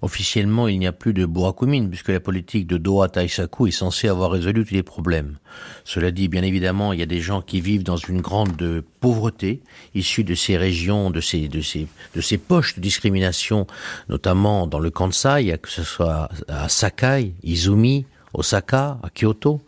[0.00, 4.06] Officiellement, il n'y a plus de Burakumin, puisque la politique de Doha Taisaku est censée
[4.06, 5.38] avoir résolu tous les problèmes.
[5.84, 9.60] Cela dit, bien évidemment, il y a des gens qui vivent dans une grande pauvreté,
[9.94, 13.66] issus de ces régions, de ces, de ces, de ces poches de discrimination,
[14.08, 19.60] notamment dans le Kansai, que ce soit à Sakai, Izumi, Osaka, à Kyoto.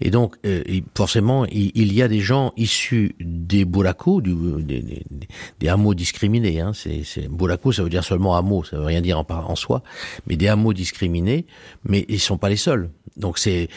[0.00, 0.62] Et donc, euh,
[0.96, 4.34] forcément, il, y a des gens issus des du,
[5.60, 6.60] des, hameaux discriminés.
[6.60, 6.72] Hein.
[6.74, 9.82] C'est, buraku, ça veut dire seulement hameau, ça veut rien dire en, en soi,
[10.26, 11.46] mais des hameaux discriminés.
[11.84, 12.90] Mais ils sont pas les seuls.
[13.16, 13.68] Donc c'est,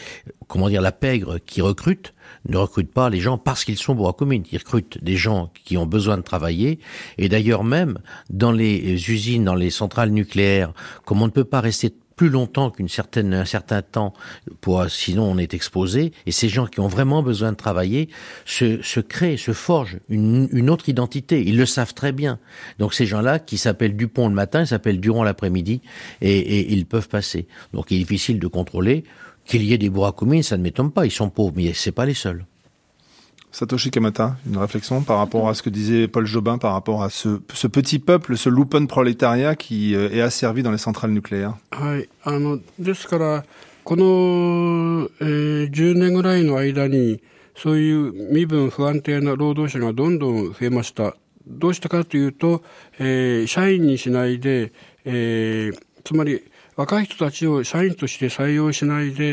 [0.48, 2.14] comment dire, la pègre qui recrute
[2.48, 4.44] ne recrute pas les gens parce qu'ils sont burakumines.
[4.50, 6.78] Ils recrutent des gens qui ont besoin de travailler.
[7.18, 7.98] Et d'ailleurs même,
[8.30, 10.72] dans les usines, dans les centrales nucléaires,
[11.04, 14.12] comme on ne peut pas rester plus longtemps qu'une certaine un certain temps
[14.60, 18.08] pour sinon on est exposé et ces gens qui ont vraiment besoin de travailler
[18.44, 21.42] se, se créent se forgent une, une autre identité.
[21.42, 22.38] Ils le savent très bien.
[22.78, 25.80] Donc ces gens-là qui s'appellent Dupont le matin ils s'appellent Durand l'après-midi
[26.20, 27.46] et, et, ils peuvent passer.
[27.72, 29.04] Donc il est difficile de contrôler
[29.44, 31.92] qu'il y ait des bourras communes ça ne m'étonne pas ils sont pauvres mais c'est
[31.92, 32.46] pas les seuls
[33.53, 37.09] Satoshi Kamata, une réflexion par rapport à ce que disait Paul Jobin par rapport à
[37.09, 41.55] ce, ce petit peuple, ce lupen prolétariat qui euh, est asservi dans les centrales nucléaires.
[41.71, 43.45] はい、あのですから
[43.83, 47.23] この、えー、10年ぐらいの間に、
[47.55, 51.15] そういう身分不安定な労働者がどんどん増えました。
[51.47, 52.61] どうしたかというと、
[52.99, 54.71] えー、社員にしないで、
[55.05, 56.43] えー、つまり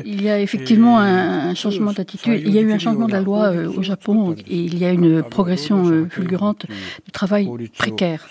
[0.05, 2.39] il y a effectivement un changement d'attitude.
[2.45, 4.85] Il y a eu un changement de la loi euh, au Japon et il y
[4.85, 6.67] a une progression euh, fulgurante
[7.03, 8.27] du travail précaire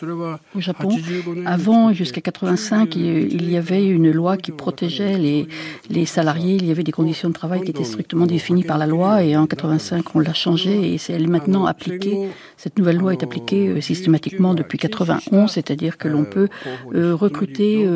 [0.54, 0.96] au Japon.
[1.44, 5.48] Avant, jusqu'à 85, il y avait une loi qui protégeait les,
[5.88, 6.54] les salariés.
[6.54, 9.36] Il y avait des conditions de travail qui étaient strictement définies par la loi et
[9.36, 12.28] en 85, on l'a changée et elle est maintenant appliquée.
[12.56, 16.48] Cette nouvelle loi est appliquée euh, systématiquement depuis 91, c'est-à-dire que l'on peut
[16.94, 17.88] recruter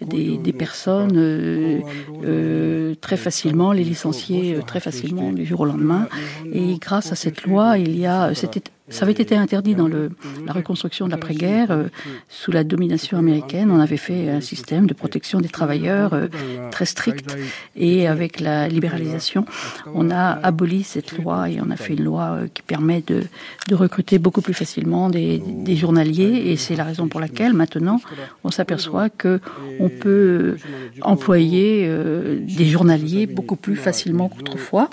[0.00, 1.80] des, des personnes euh,
[2.24, 6.08] euh, très facilement, les licencier euh, très facilement du jour au lendemain.
[6.52, 8.32] Et grâce à cette loi, il y a,
[8.88, 10.10] ça avait été interdit dans le,
[10.46, 11.70] la reconstruction de l'après-guerre.
[11.72, 11.84] Euh,
[12.28, 16.28] sous la domination américaine, on avait fait un système de protection des travailleurs euh,
[16.70, 17.36] très strict.
[17.74, 19.44] Et avec la libéralisation,
[19.92, 23.24] on a aboli cette loi et on a fait une loi euh, qui permet de,
[23.68, 26.50] de recruter beaucoup plus facilement des, des journaliers.
[26.52, 28.00] Et c'est la raison pour laquelle maintenant,
[28.44, 29.40] on s'aperçoit que
[29.80, 30.56] on peut
[31.02, 31.88] employer
[32.40, 34.88] des journaliers beaucoup plus facilement qu'autrefois.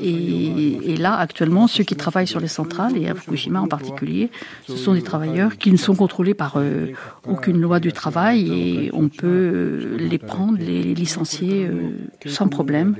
[0.00, 4.30] Et, et là, actuellement, ceux qui travaillent sur les centrales et à Fukushima en particulier,
[4.68, 6.92] ce sont des travailleurs qui ne sont contrôlés par euh,
[7.28, 11.90] aucune loi du travail et on peut euh, les prendre, les licencier euh,
[12.26, 12.96] sans problème.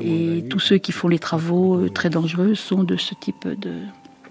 [0.00, 3.72] Et tous ceux qui font les travaux très dangereux sont de ce type de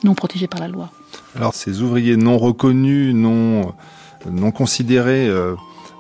[0.04, 0.92] non protégés par la loi.
[1.36, 3.74] Alors ces ouvriers non reconnus, non,
[4.30, 5.30] non considérés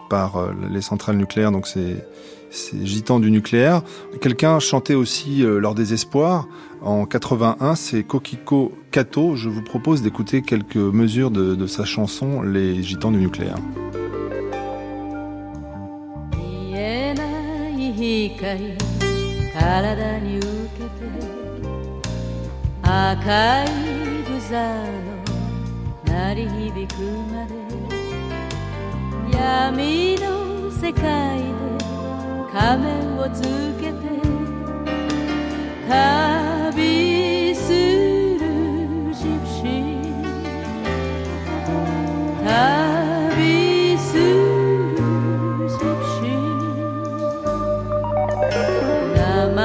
[0.09, 1.97] par les centrales nucléaires, donc ces,
[2.51, 3.81] ces gitans du nucléaire,
[4.21, 6.47] quelqu'un chantait aussi leur désespoir
[6.85, 9.35] en 81, c'est Kokiko Kato.
[9.35, 13.57] Je vous propose d'écouter quelques mesures de, sa chanson Les Gitans du nucléaire.
[35.87, 38.43] 旅する
[39.13, 40.25] ジプシー
[42.43, 44.97] 旅する
[45.69, 46.33] ジプシー。
[49.15, 49.19] 名
[49.53, 49.61] 前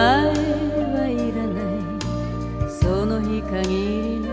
[0.92, 2.68] はいらない。
[2.68, 4.28] その日限りの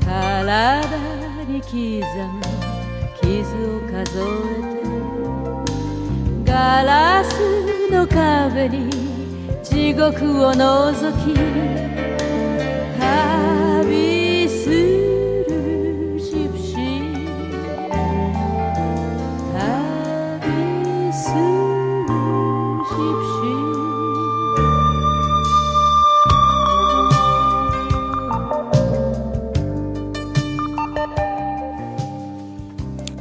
[0.00, 0.88] 体
[1.46, 1.74] に刻
[2.32, 2.40] む
[3.20, 3.26] 傷
[3.66, 4.22] を数え
[4.72, 6.52] てガ
[6.84, 7.30] ラス
[7.90, 8.74] の壁に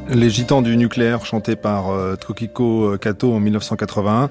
[0.07, 4.29] Les Gitans du nucléaire, chantés par euh, Tokiko Kato en 1981.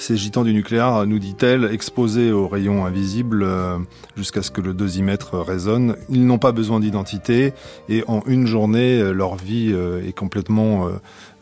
[0.00, 3.76] Ces gitans du nucléaire, nous dit-elle, exposés aux rayons invisibles euh,
[4.16, 5.94] jusqu'à ce que le dosimètre résonne.
[6.08, 7.52] Ils n'ont pas besoin d'identité
[7.90, 10.88] et en une journée, euh, leur vie euh, est complètement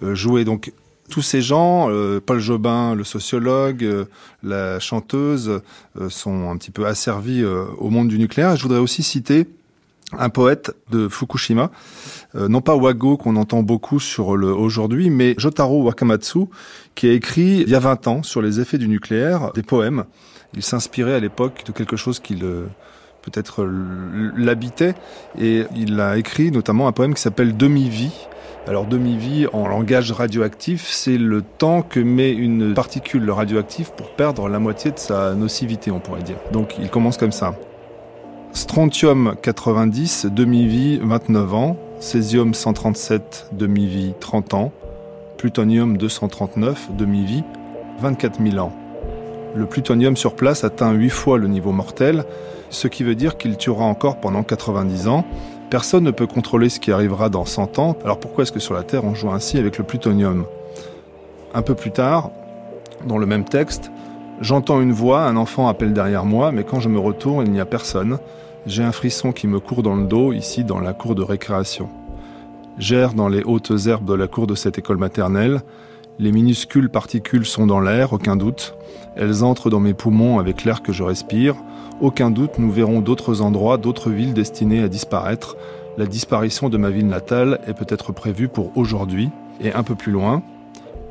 [0.03, 0.44] jouée.
[0.44, 0.73] Donc
[1.09, 1.88] tous ces gens,
[2.27, 4.07] Paul Jobin, le sociologue,
[4.42, 5.62] la chanteuse,
[6.09, 8.57] sont un petit peu asservis au monde du nucléaire.
[8.57, 9.47] Je voudrais aussi citer
[10.16, 11.71] un poète de Fukushima,
[12.35, 16.47] euh, non pas Wago qu'on entend beaucoup sur le aujourd'hui, mais Jotaro Wakamatsu,
[16.94, 20.05] qui a écrit il y a 20 ans sur les effets du nucléaire des poèmes.
[20.55, 23.68] Il s'inspirait à l'époque de quelque chose qui peut-être
[24.37, 24.94] l'habitait
[25.38, 28.29] et il a écrit notamment un poème qui s'appelle Demi-vie.
[28.66, 34.49] Alors demi-vie en langage radioactif, c'est le temps que met une particule radioactive pour perdre
[34.49, 36.37] la moitié de sa nocivité, on pourrait dire.
[36.53, 37.55] Donc il commence comme ça.
[38.52, 41.76] Strontium 90, demi-vie 29 ans.
[42.00, 44.72] Césium 137, demi-vie 30 ans.
[45.37, 47.44] Plutonium 239, demi-vie
[48.00, 48.72] 24 000 ans.
[49.54, 52.24] Le plutonium sur place atteint 8 fois le niveau mortel,
[52.70, 55.24] ce qui veut dire qu'il tuera encore pendant 90 ans.
[55.70, 58.74] Personne ne peut contrôler ce qui arrivera dans 100 ans, alors pourquoi est-ce que sur
[58.74, 60.46] la Terre on joue ainsi avec le plutonium?
[61.54, 62.30] Un peu plus tard,
[63.06, 63.90] dans le même texte,
[64.40, 67.61] J'entends une voix, un enfant appelle derrière moi, mais quand je me retourne, il n'y
[67.61, 68.18] a personne.
[68.66, 71.89] J'ai un frisson qui me court dans le dos, ici dans la cour de récréation.
[72.78, 75.62] J'erre dans les hautes herbes de la cour de cette école maternelle.
[76.18, 78.74] Les minuscules particules sont dans l'air, aucun doute.
[79.16, 81.55] Elles entrent dans mes poumons avec l'air que je respire.
[82.01, 85.57] Aucun doute, nous verrons d'autres endroits, d'autres villes destinées à disparaître.
[85.97, 89.30] La disparition de ma ville natale est peut-être prévue pour aujourd'hui.
[89.61, 90.43] Et un peu plus loin,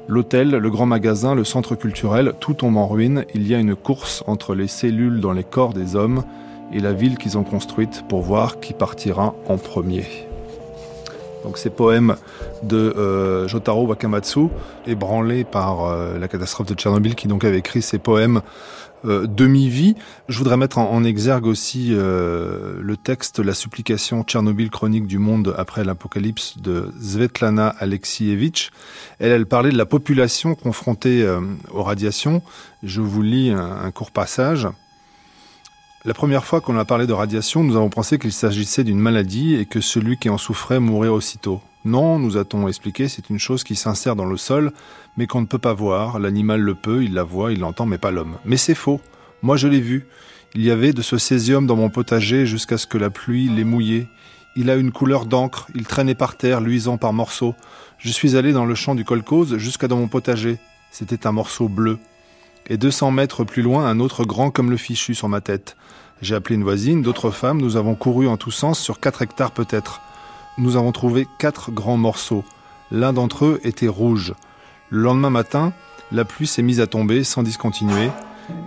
[0.10, 3.26] L'hôtel, le grand magasin, le centre culturel, tout tombe en ruine.
[3.36, 6.24] Il y a une course entre les cellules dans les corps des hommes
[6.74, 10.06] et la ville qu'ils ont construite pour voir qui partira en premier.
[11.44, 12.16] Donc ces poèmes
[12.64, 14.50] de euh, Jotaro Wakamatsu,
[14.86, 18.42] ébranlés par euh, la catastrophe de Tchernobyl, qui donc avait écrit ces poèmes
[19.06, 19.96] euh, demi-vie.
[20.28, 25.54] Je voudrais mettre en, exergue aussi euh, le texte La supplication Tchernobyl chronique du monde
[25.56, 28.72] après l'apocalypse de Svetlana Alexievitch.
[29.20, 31.42] Elle, elle parlait de la population confrontée euh,
[31.72, 32.42] aux radiations.
[32.82, 34.68] Je vous lis un, court passage.
[36.08, 39.56] La première fois qu'on a parlé de radiation, nous avons pensé qu'il s'agissait d'une maladie
[39.56, 41.60] et que celui qui en souffrait mourrait aussitôt.
[41.84, 44.72] Non, nous a-t-on expliqué, c'est une chose qui s'insère dans le sol,
[45.18, 46.18] mais qu'on ne peut pas voir.
[46.18, 48.38] L'animal le peut, il la voit, il l'entend, mais pas l'homme.
[48.46, 49.02] Mais c'est faux.
[49.42, 50.08] Moi, je l'ai vu.
[50.56, 53.66] Il y avait de ce césium dans mon potager jusqu'à ce que la pluie l'ait
[53.66, 54.08] mouillé.
[54.56, 57.54] Il a une couleur d'encre, il traînait par terre, luisant par morceaux.
[57.98, 60.58] Je suis allé dans le champ du colcose jusqu'à dans mon potager.
[60.90, 62.00] C'était un morceau bleu.
[62.70, 65.76] Et 200 mètres plus loin, un autre grand comme le fichu sur ma tête.
[66.21, 69.51] J'ai appelé une voisine, d'autres femmes, nous avons couru en tous sens sur 4 hectares
[69.51, 70.01] peut-être.
[70.59, 72.45] Nous avons trouvé quatre grands morceaux.
[72.91, 74.35] L'un d'entre eux était rouge.
[74.91, 75.73] Le lendemain matin,
[76.13, 78.11] la pluie s'est mise à tomber sans discontinuer,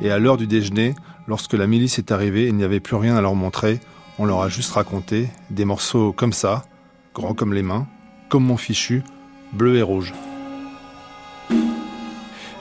[0.02, 0.96] et à l'heure du déjeuner,
[1.28, 3.80] lorsque la milice est arrivée, il n'y avait plus rien à leur montrer,
[4.18, 6.66] on leur a juste raconté des morceaux comme ça,
[7.14, 7.88] grands comme les mains,
[8.30, 9.04] comme mon fichu,
[9.54, 10.14] bleu et rouge.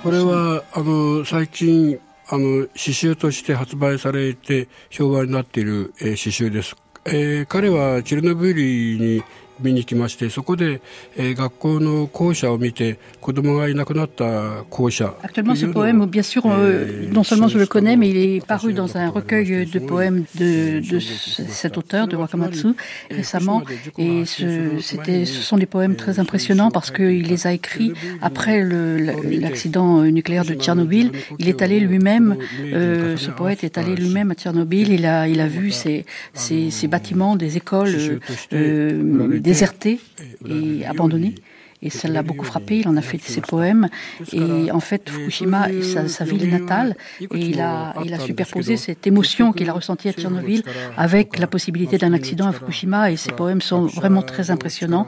[0.05, 1.99] これはあの最近
[2.32, 6.76] あの詩集として発売されて評判になっている、えー、詩集です。
[7.06, 9.24] えー、彼はチェルノブイリに
[9.61, 10.81] 見に来ましてそこで、
[11.17, 18.73] えー、学校の校舎を見て子供がいなくなった校舎 Actuellement ce poème bien sûr euh, non seulement je le connais mais il est paru
[18.73, 22.69] dans un recueil de poèmes de, de cet auteur de Wakamatsu
[23.11, 23.63] récemment
[23.99, 28.63] et ce, c'était, ce sont des poèmes très impressionnants parce qu'il les a écrits après
[28.63, 34.31] le, l'accident nucléaire de Tchernobyl il est allé lui-même euh, ce poète est allé lui-même
[34.31, 38.21] à Tchernobyl il a, il a vu ces, ces, ces bâtiments des écoles
[38.53, 40.00] euh, déserté
[40.48, 41.36] et abandonné.
[41.82, 43.88] Et ça l'a beaucoup frappé, il en a fait ses poèmes.
[44.34, 46.98] Et en fait, Fukushima est sa, ville natale.
[47.22, 50.64] Et il a, il a superposé cette émotion qu'il a ressentie à Tchernobyl
[50.98, 53.12] avec la possibilité d'un accident à Fukushima.
[53.12, 55.08] Et ses poèmes sont vraiment très impressionnants.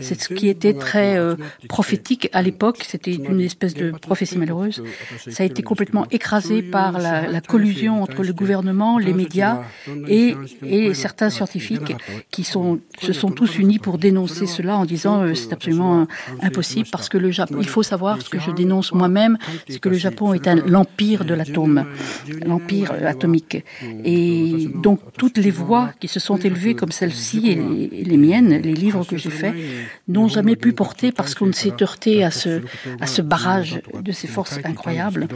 [0.00, 1.34] C'est ce qui était très euh,
[1.68, 2.84] prophétique à l'époque.
[2.86, 4.82] C'était une espèce de prophétie malheureuse.
[5.28, 9.62] Ça a été complètement écrasé par la, collusion entre le gouvernement, les médias
[10.06, 11.96] et, et certains scientifiques
[12.30, 16.06] qui sont, se sont tous unis pour dénoncer cela en disant euh, c'est absolument
[16.40, 19.38] impossible parce que le Japon, il faut savoir ce que je dénonce moi-même,
[19.68, 21.84] c'est que le Japon est l'empire de l'atome,
[22.46, 23.64] l'empire atomique.
[24.04, 28.74] Et donc toutes les voix qui se sont élevées comme celle-ci et les, miennes, les
[28.74, 29.54] livres que j'ai faits,
[30.08, 32.62] n'ont jamais pu porter parce qu'on s'est heurté à ce,
[33.00, 35.28] à ce barrage de ces forces incroyables.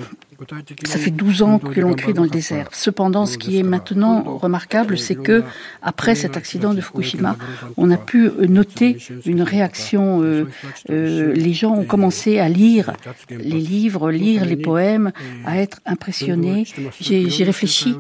[0.85, 2.69] Ça fait 12 ans que l'on crie dans le désert.
[2.73, 5.43] Cependant, ce qui est maintenant remarquable, c'est que
[5.83, 7.37] après cet accident de Fukushima,
[7.77, 10.47] on a pu noter une réaction euh,
[10.91, 12.93] euh, les gens ont commencé à lire
[13.31, 15.13] les livres, lire les poèmes,
[15.45, 16.65] à être impressionnés.
[17.01, 17.95] J'ai réfléchi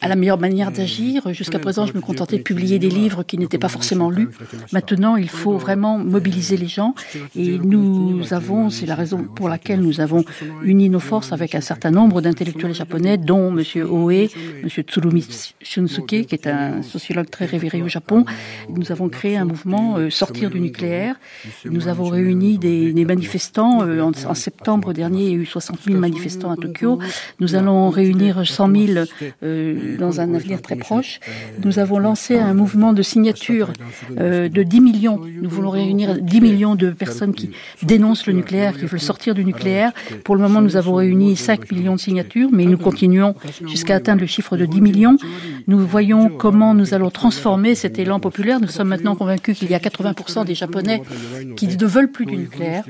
[0.00, 1.32] à la meilleure manière d'agir.
[1.32, 4.28] Jusqu'à présent, je me contentais de publier des livres qui n'étaient pas forcément lus.
[4.72, 6.94] Maintenant, il faut vraiment mobiliser les gens.
[7.36, 10.24] Et nous avons, c'est la raison pour laquelle nous avons
[10.62, 13.62] uni nos forces avec un certain nombre d'intellectuels japonais, dont M.
[13.90, 14.28] Oe,
[14.62, 14.68] M.
[14.68, 15.26] Tsurumi
[15.60, 18.24] Shunsuke, qui est un sociologue très révéré au Japon.
[18.68, 21.16] Nous avons créé un mouvement euh, Sortir du nucléaire.
[21.64, 23.82] Nous avons réuni des, manifestants.
[23.82, 26.98] Euh, en, septembre dernier, il y a eu 60 000 manifestants à Tokyo.
[27.40, 29.06] Nous allons réunir 100 000
[29.42, 31.20] euh, dans un avenir très proche.
[31.64, 33.72] Nous avons lancé un mouvement de signature
[34.18, 35.20] euh, de 10 millions.
[35.42, 37.50] Nous voulons réunir 10 millions de personnes qui
[37.82, 39.92] dénoncent le nucléaire, qui veulent sortir du nucléaire.
[40.24, 43.34] Pour le moment, nous avons réuni 5 millions de signatures, mais nous continuons
[43.66, 45.16] jusqu'à atteindre le chiffre de 10 millions.
[45.66, 48.60] Nous voyons comment nous allons transformer cet élan populaire.
[48.60, 51.02] Nous sommes maintenant convaincus qu'il y a 80% des Japonais
[51.56, 52.84] qui ne veulent plus du nucléaire.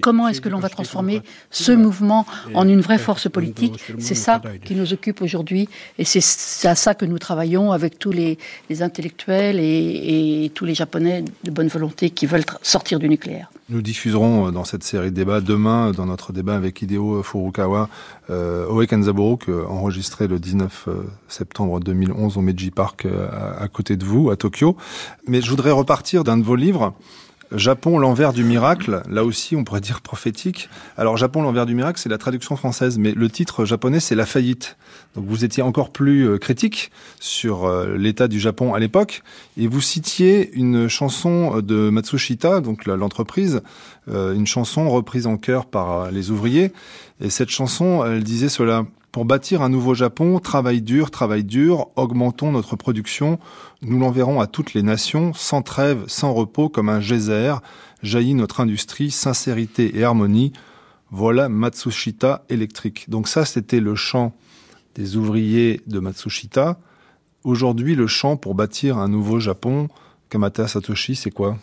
[0.00, 3.80] Comment est-ce que l'on va transformer ce mouvement en une vraie force politique?
[3.98, 5.68] C'est ça qui nous occupe aujourd'hui
[5.98, 8.38] et c'est à ça que nous travaillons avec tous les,
[8.80, 13.50] intellectuels et, tous les Japonais de bonne volonté qui veulent sortir du nucléaire.
[13.70, 17.90] Nous diffuserons euh, dans cette série de débats demain, dans notre débat avec Hideo Furukawa,
[18.30, 19.38] euh, Oe Kanzaburo,
[19.68, 20.94] enregistré le 19 euh,
[21.28, 24.74] septembre 2011 au Meiji Park, euh, à côté de vous, à Tokyo.
[25.26, 26.94] Mais je voudrais repartir d'un de vos livres
[27.52, 30.68] Japon, l'envers du miracle, là aussi on pourrait dire prophétique.
[30.96, 34.26] Alors Japon, l'envers du miracle, c'est la traduction française, mais le titre japonais, c'est la
[34.26, 34.76] faillite.
[35.14, 36.90] Donc vous étiez encore plus euh, critique
[37.20, 39.22] sur euh, l'état du Japon à l'époque,
[39.56, 43.62] et vous citiez une chanson de Matsushita, donc l'entreprise,
[44.10, 46.72] euh, une chanson reprise en chœur par les ouvriers,
[47.20, 48.84] et cette chanson, elle disait cela.
[49.18, 53.40] Pour bâtir un nouveau Japon, travail dur, travail dur, augmentons notre production,
[53.82, 57.54] nous l'enverrons à toutes les nations, sans trêve, sans repos, comme un geyser,
[58.00, 60.52] jaillit notre industrie, sincérité et harmonie.
[61.10, 63.10] Voilà Matsushita électrique.
[63.10, 64.36] Donc ça, c'était le chant
[64.94, 66.78] des ouvriers de Matsushita.
[67.42, 69.88] Aujourd'hui, le chant pour bâtir un nouveau Japon,
[70.28, 71.58] Kamata Satoshi, c'est quoi?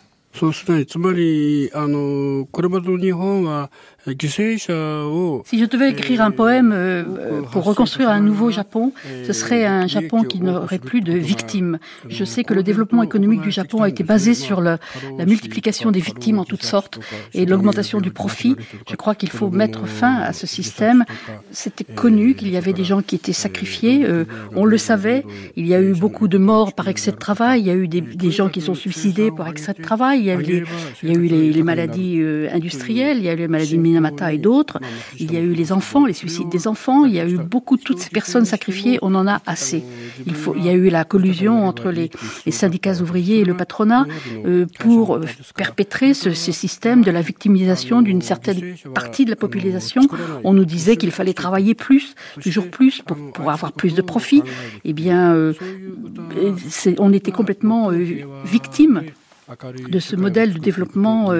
[5.44, 8.92] Si je devais écrire un poème euh, euh, pour reconstruire un nouveau Japon,
[9.26, 11.78] ce serait un Japon qui n'aurait plus de victimes.
[12.08, 14.78] Je sais que le développement économique du Japon a été basé sur la
[15.26, 17.00] multiplication des victimes en toutes sortes
[17.34, 18.56] et l'augmentation du profit.
[18.88, 21.04] Je crois qu'il faut mettre fin à ce système.
[21.50, 24.04] C'était connu qu'il y avait des gens qui étaient sacrifiés.
[24.04, 25.24] Euh, on le savait.
[25.56, 27.62] Il y a eu beaucoup de morts par excès de travail.
[27.62, 30.20] Il y a eu des, des gens qui sont suicidés par excès de travail.
[30.20, 30.64] Il y a eu,
[31.02, 33.18] il y a eu les, les maladies industrielles.
[33.18, 34.78] Il y a eu les maladies Minamata et d'autres.
[35.18, 37.04] Il y a eu les enfants, les suicides des enfants.
[37.04, 38.98] Il y a eu beaucoup toutes ces personnes sacrifiées.
[39.02, 39.82] On en a assez.
[40.26, 42.10] Il, y a eu la collusion entre les,
[42.50, 44.06] syndicats ouvriers et le patronat
[44.44, 45.24] euh, pour euh,
[45.56, 50.02] perpétrer ce, ce, système de la victimisation d'une certaine partie de la population.
[50.44, 54.42] On nous disait qu'il fallait travailler plus, toujours plus, pour, avoir plus de profit.
[54.84, 55.52] Eh bien, euh,
[56.98, 57.90] on était complètement
[58.44, 59.02] victime
[59.88, 61.30] de ce modèle de développement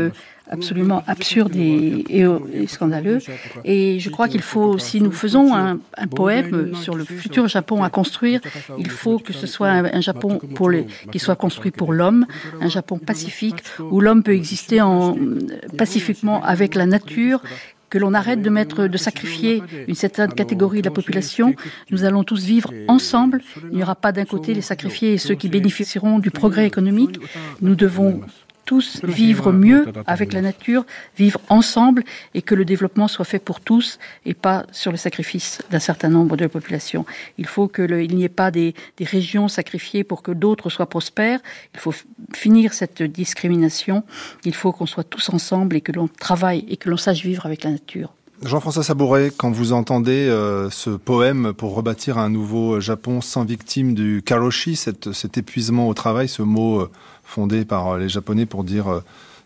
[0.51, 3.19] absolument absurde et, et, scandaleux.
[3.65, 7.83] Et je crois qu'il faut, si nous faisons un, un, poème sur le futur Japon
[7.83, 8.41] à construire,
[8.79, 12.27] il faut que ce soit un, un Japon pour les, qui soit construit pour l'homme,
[12.61, 15.17] un Japon pacifique où l'homme peut exister en,
[15.77, 17.43] pacifiquement avec la nature
[17.89, 21.55] que l'on arrête de mettre, de sacrifier une certaine catégorie de la population.
[21.91, 23.43] Nous allons tous vivre ensemble.
[23.71, 27.21] Il n'y aura pas d'un côté les sacrifiés et ceux qui bénéficieront du progrès économique.
[27.61, 28.23] Nous devons
[28.67, 30.85] tous vivre mieux avec la nature,
[31.17, 32.05] vivre ensemble
[32.35, 36.11] et que le développement soit fait pour tous et pas sur le sacrifice d'un certain
[36.11, 37.07] nombre de la population.
[37.39, 41.41] Il faut qu'il n'y ait pas des, des, régions sacrifiées pour que d'autres soient prospères.
[41.75, 41.95] Il faut
[42.35, 44.05] finir cette discrimination.
[44.45, 47.47] Il faut qu'on soit tous ensemble et que l'on travaille et que l'on sache vivre
[47.47, 48.13] avec la nature.
[48.43, 53.95] Jean-François Sabouret, quand vous entendez euh, ce poème pour rebâtir un nouveau Japon sans victime
[53.95, 56.91] du karoshi, cette, cet épuisement au travail, ce mot euh,
[57.27, 59.01] fondé par euh, les Japonais pour dire euh,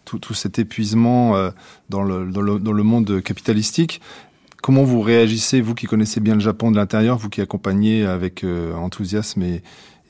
[0.05, 1.51] tout, cet épuisement euh,
[1.89, 4.01] dans le, dans, le, dans le monde capitalistique,
[4.63, 8.45] comment vous réagissez, vous qui connaissez bien le Japon de l'intérieur, vous qui accompagnez avec
[8.45, 9.63] enthousiasme et,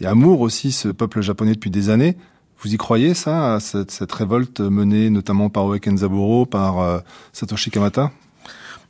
[0.03, 2.17] amour aussi ce peuple japonais depuis des années?
[2.61, 7.03] Vous y croyez, ça, cette, cette révolte menée notamment par Oe Kenzaburo, par
[7.35, 8.11] Satoshi Kamata?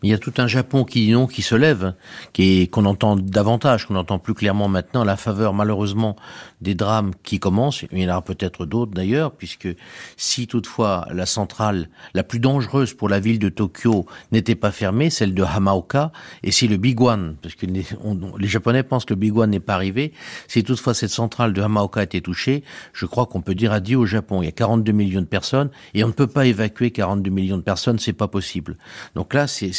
[0.03, 1.95] Il y a tout un Japon qui non, qui se lève,
[2.33, 6.17] qui qu'on entend davantage, qu'on entend plus clairement maintenant, la faveur malheureusement
[6.61, 7.85] des drames qui commencent.
[7.93, 9.69] Il y en aura peut-être d'autres d'ailleurs, puisque
[10.17, 15.11] si toutefois la centrale la plus dangereuse pour la ville de Tokyo n'était pas fermée,
[15.11, 19.05] celle de Hamaoka, et si le Big One, parce que les, on, les Japonais pensent
[19.05, 20.13] que le Big One n'est pas arrivé,
[20.49, 24.07] si toutefois cette centrale de Hamaoka était touchée, je crois qu'on peut dire adieu au
[24.07, 24.43] Japon.
[24.43, 27.57] Il y a 42 millions de personnes et on ne peut pas évacuer 42 millions
[27.57, 28.77] de personnes, c'est pas possible.
[29.15, 29.73] Donc là, c'est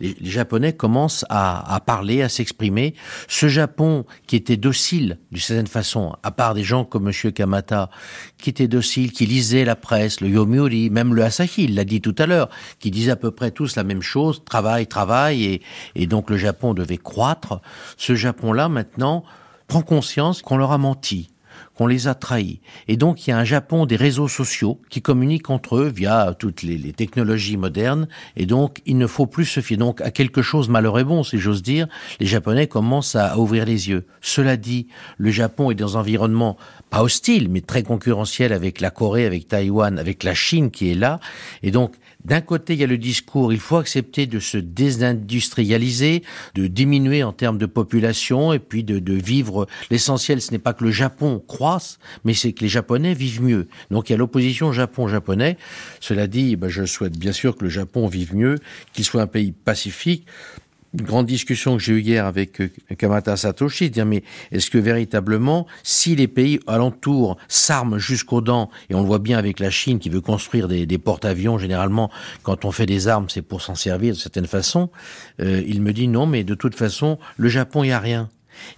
[0.00, 2.94] les, Japonais commencent à, parler, à s'exprimer.
[3.28, 7.90] Ce Japon qui était docile d'une certaine façon, à part des gens comme Monsieur Kamata,
[8.38, 12.00] qui était docile, qui lisait la presse, le Yomiuri, même le Asahi, il l'a dit
[12.00, 12.48] tout à l'heure,
[12.78, 15.60] qui disait à peu près tous la même chose, travail, travail,
[15.94, 17.60] et donc le Japon devait croître.
[17.96, 19.24] Ce Japon-là, maintenant,
[19.66, 21.30] prend conscience qu'on leur a menti
[21.76, 22.60] qu'on les a trahis.
[22.88, 26.34] Et donc il y a un Japon des réseaux sociaux qui communiquent entre eux via
[26.38, 28.08] toutes les, technologies modernes.
[28.36, 31.22] Et donc il ne faut plus se fier donc à quelque chose malheur et bon,
[31.22, 31.86] si j'ose dire.
[32.20, 34.06] Les Japonais commencent à ouvrir les yeux.
[34.20, 36.56] Cela dit, le Japon est dans un environnement
[36.88, 40.94] pas hostile, mais très concurrentiel avec la Corée, avec Taïwan, avec la Chine qui est
[40.94, 41.20] là.
[41.62, 41.94] Et donc
[42.26, 46.24] d'un côté, il y a le discours, il faut accepter de se désindustrialiser,
[46.56, 49.68] de diminuer en termes de population et puis de, de vivre.
[49.92, 53.68] L'essentiel, ce n'est pas que le Japon croisse, mais c'est que les Japonais vivent mieux.
[53.92, 55.56] Donc il y a l'opposition Japon-Japonais.
[56.00, 58.58] Cela dit, ben, je souhaite bien sûr que le Japon vive mieux,
[58.92, 60.26] qu'il soit un pays pacifique
[60.98, 64.22] une grande discussion que j'ai eue hier avec euh, Kamata Satoshi, dire mais
[64.52, 69.38] est-ce que véritablement, si les pays alentours s'arment jusqu'aux dents, et on le voit bien
[69.38, 72.10] avec la Chine qui veut construire des, porte-avions, généralement
[72.42, 74.90] quand on fait des armes c'est pour s'en servir de certaine façon,
[75.40, 78.28] euh, il me dit non mais de toute façon le Japon il n'y a rien.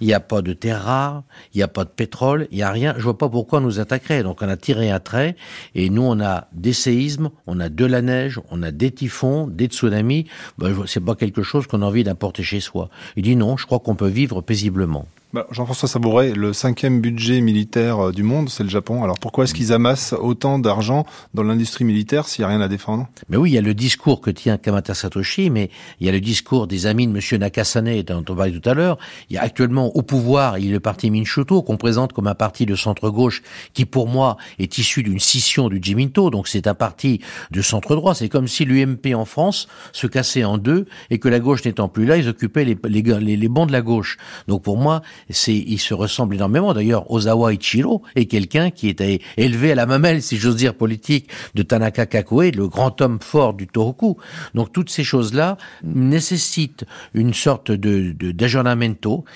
[0.01, 1.23] Il n'y a pas de terre rare,
[1.55, 2.95] il n'y a pas de pétrole, il n'y a rien.
[2.97, 4.23] Je vois pas pourquoi on nous attaquerait.
[4.23, 5.37] Donc on a tiré un trait
[5.75, 9.47] et nous on a des séismes, on a de la neige, on a des typhons,
[9.47, 10.27] des tsunamis.
[10.59, 12.91] Ben, c'est pas quelque chose qu'on a envie d'apporter chez soi.
[13.17, 15.07] Il dit non, je crois qu'on peut vivre paisiblement.
[15.35, 19.05] Bah, Jean-François Sabouret, le cinquième budget militaire euh, du monde, c'est le Japon.
[19.05, 21.05] Alors pourquoi est-ce qu'ils amassent autant d'argent
[21.35, 23.09] dans l'industrie militaire s'il n'y a rien à défendre?
[23.29, 25.69] Mais oui, il y a le discours que tient Kamata Satoshi, mais
[26.01, 27.41] il y a le discours des amis de M.
[27.41, 28.97] Nakasane dont on parlait tout à l'heure.
[29.29, 32.27] Il y a actuellement au pouvoir, il y a le parti Minshuto qu'on présente comme
[32.27, 33.43] un parti de centre-gauche
[33.75, 37.21] qui pour moi est issu d'une scission du Jiminto, donc c'est un parti
[37.51, 38.15] de centre-droit.
[38.15, 41.91] C'est comme si l'UMP en France se cassait en deux et que la gauche n'étant
[41.91, 44.17] plus là, ils occupaient les, les, les bancs de la gauche.
[44.47, 46.73] Donc pour moi, c'est, il se ressemble énormément.
[46.75, 51.29] D'ailleurs, Ozawa Ichiro est quelqu'un qui était élevé à la mamelle, si j'ose dire, politique
[51.55, 54.17] de Tanaka Kakoe, le grand homme fort du Tohoku.
[54.55, 58.33] Donc toutes ces choses-là nécessitent une sorte de, de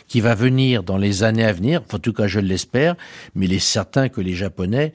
[0.09, 1.83] qui va venir dans les années à venir.
[1.93, 2.97] En tout cas, je l'espère.
[3.35, 4.95] Mais il est certain que les Japonais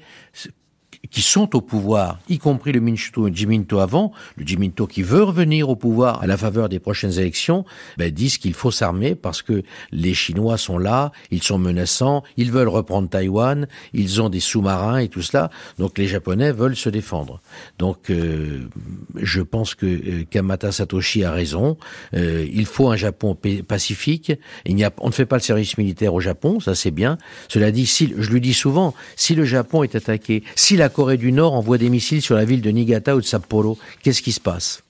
[1.12, 5.70] qui sont au pouvoir, y compris le le Jiminto avant, le Jiminto qui veut revenir
[5.70, 7.66] au pouvoir à la faveur des prochaines élections,
[7.98, 12.52] ben, disent qu'il faut s'armer parce que les Chinois sont là, ils sont menaçants, ils
[12.52, 16.90] veulent reprendre Taïwan, ils ont des sous-marins et tout cela, donc les Japonais veulent se
[16.90, 17.42] défendre.
[17.78, 18.68] Donc euh,
[19.16, 21.78] je pense que euh, Kamata Satoshi a raison,
[22.16, 23.38] euh, il faut un Japon
[23.68, 24.32] pacifique,
[24.66, 27.18] il n'y a, on ne fait pas le service militaire au Japon, ça c'est bien.
[27.50, 31.18] Cela dit, si, je lui dis souvent, si le Japon est attaqué, si la Corée
[31.18, 33.78] du Nord envoie des missiles sur la ville de Niigata ou de Sapporo.
[34.02, 34.82] Qu'est-ce qui se passe?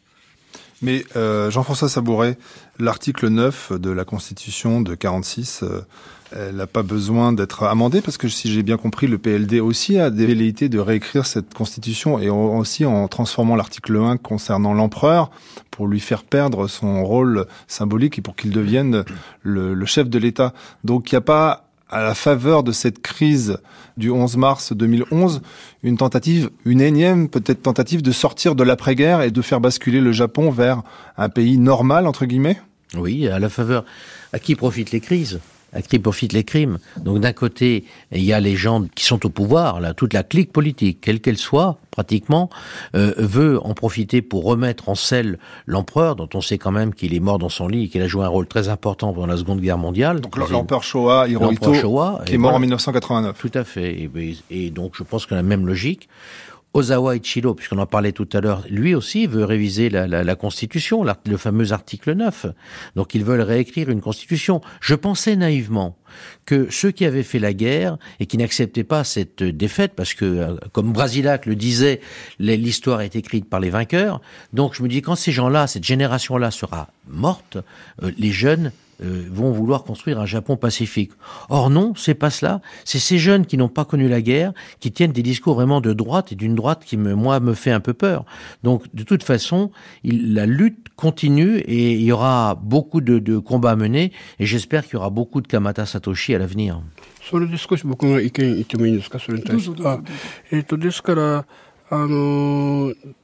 [0.82, 2.38] Mais euh, Jean-François Sabouret,
[2.80, 5.82] l'article 9 de la Constitution de 46, euh,
[6.32, 10.00] elle n'a pas besoin d'être amendée parce que si j'ai bien compris, le PLD aussi
[10.00, 15.30] a des velléités de réécrire cette Constitution et aussi en transformant l'article 1 concernant l'empereur
[15.72, 19.04] pour lui faire perdre son rôle symbolique et pour qu'il devienne
[19.42, 20.54] le, le chef de l'État.
[20.86, 23.58] Donc il n'y a pas à la faveur de cette crise
[23.96, 25.42] du 11 mars 2011,
[25.84, 30.12] une tentative, une énième peut-être tentative de sortir de l'après-guerre et de faire basculer le
[30.12, 30.84] Japon vers
[31.18, 32.60] un pays normal, entre guillemets?
[32.96, 33.86] Oui, à la faveur.
[34.34, 35.40] À qui profitent les crises?
[35.82, 36.80] Qui profitent les crimes.
[36.98, 40.24] Donc d'un côté, il y a les gens qui sont au pouvoir, là, toute la
[40.24, 42.50] clique politique, quelle qu'elle soit, pratiquement,
[42.96, 47.14] euh, veut en profiter pour remettre en selle l'empereur, dont on sait quand même qu'il
[47.14, 49.38] est mort dans son lit et qu'il a joué un rôle très important pendant la
[49.38, 50.22] Seconde Guerre mondiale.
[50.22, 51.74] Donc l'empereur Showa Hirohito,
[52.26, 53.38] qui est mort en 1989.
[53.38, 54.10] Tout à fait.
[54.16, 56.08] Et, et donc je pense que la même logique.
[56.74, 60.36] Ozawa Ichiro, puisqu'on en parlait tout à l'heure, lui aussi veut réviser la, la, la
[60.36, 62.48] Constitution, le fameux article 9.
[62.96, 64.62] Donc ils veulent réécrire une Constitution.
[64.80, 65.98] Je pensais naïvement
[66.46, 70.26] que ceux qui avaient fait la guerre et qui n'acceptaient pas cette défaite, parce que,
[70.26, 72.02] euh, comme Brasilac le disait,
[72.40, 74.22] l'histoire est écrite par les vainqueurs.
[74.54, 77.58] Donc je me dis, quand ces gens-là, cette génération-là sera morte,
[78.04, 78.72] euh, les jeunes
[79.03, 81.11] euh, vont vouloir construire un Japon pacifique.
[81.49, 82.61] Or non, c'est pas cela.
[82.85, 85.93] C'est ces jeunes qui n'ont pas connu la guerre, qui tiennent des discours vraiment de
[85.93, 88.25] droite et d'une droite qui me, moi me fait un peu peur.
[88.63, 89.71] Donc de toute façon,
[90.05, 94.85] il, la lutte continue et il y aura beaucoup de, de combats menés et j'espère
[94.85, 96.81] qu'il y aura beaucoup de Kamata Satoshi à l'avenir.
[97.23, 99.89] それで少し僕が意見言ってもいいですかそれに対して。
[99.89, 100.01] あ
[100.51, 101.47] えっ、ー、と、ですから、
[101.89, 103.15] あのー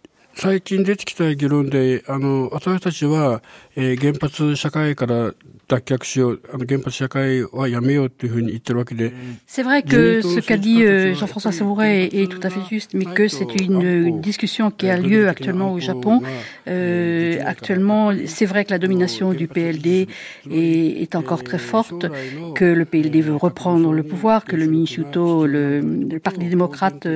[0.41, 3.43] 最近出てきた議論で、あの、私たちは、
[3.76, 5.32] えー、原発社会から
[5.68, 9.12] 脱却しよう、あの原発社会はやめようっていうふうに言ってるわけで。
[9.47, 10.82] C'est vrai que ce qu'a dit
[11.14, 15.28] Jean-François Savouret est tout à fait juste, mais que c'est une discussion qui a lieu
[15.28, 16.22] actuellement au Japon.
[16.66, 20.09] Euh, actuellement, c'est vrai que la domination du PLD
[20.51, 22.07] est, est, encore très forte,
[22.55, 27.07] que le PLD veut reprendre le pouvoir, que le Minshuto, le, le Parti démocrate,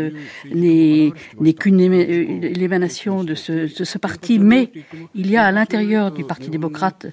[0.55, 1.13] n'est
[1.59, 4.71] qu'une l'émanation de ce, de ce parti, mais
[5.15, 7.08] il y a à l'intérieur du Parti démocrate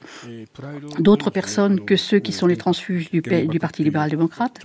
[0.99, 4.61] d'autres personnes que ceux qui sont les transfuges du, du Parti libéral-démocrate.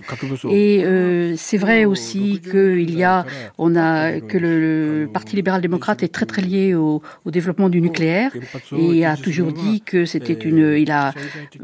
[0.50, 3.26] Et euh, c'est vrai aussi qu'il y a,
[3.58, 8.32] on a que le, Parti libéral-démocrate est très très lié au, au, développement du nucléaire
[8.76, 11.12] et a toujours dit que c'était une, il a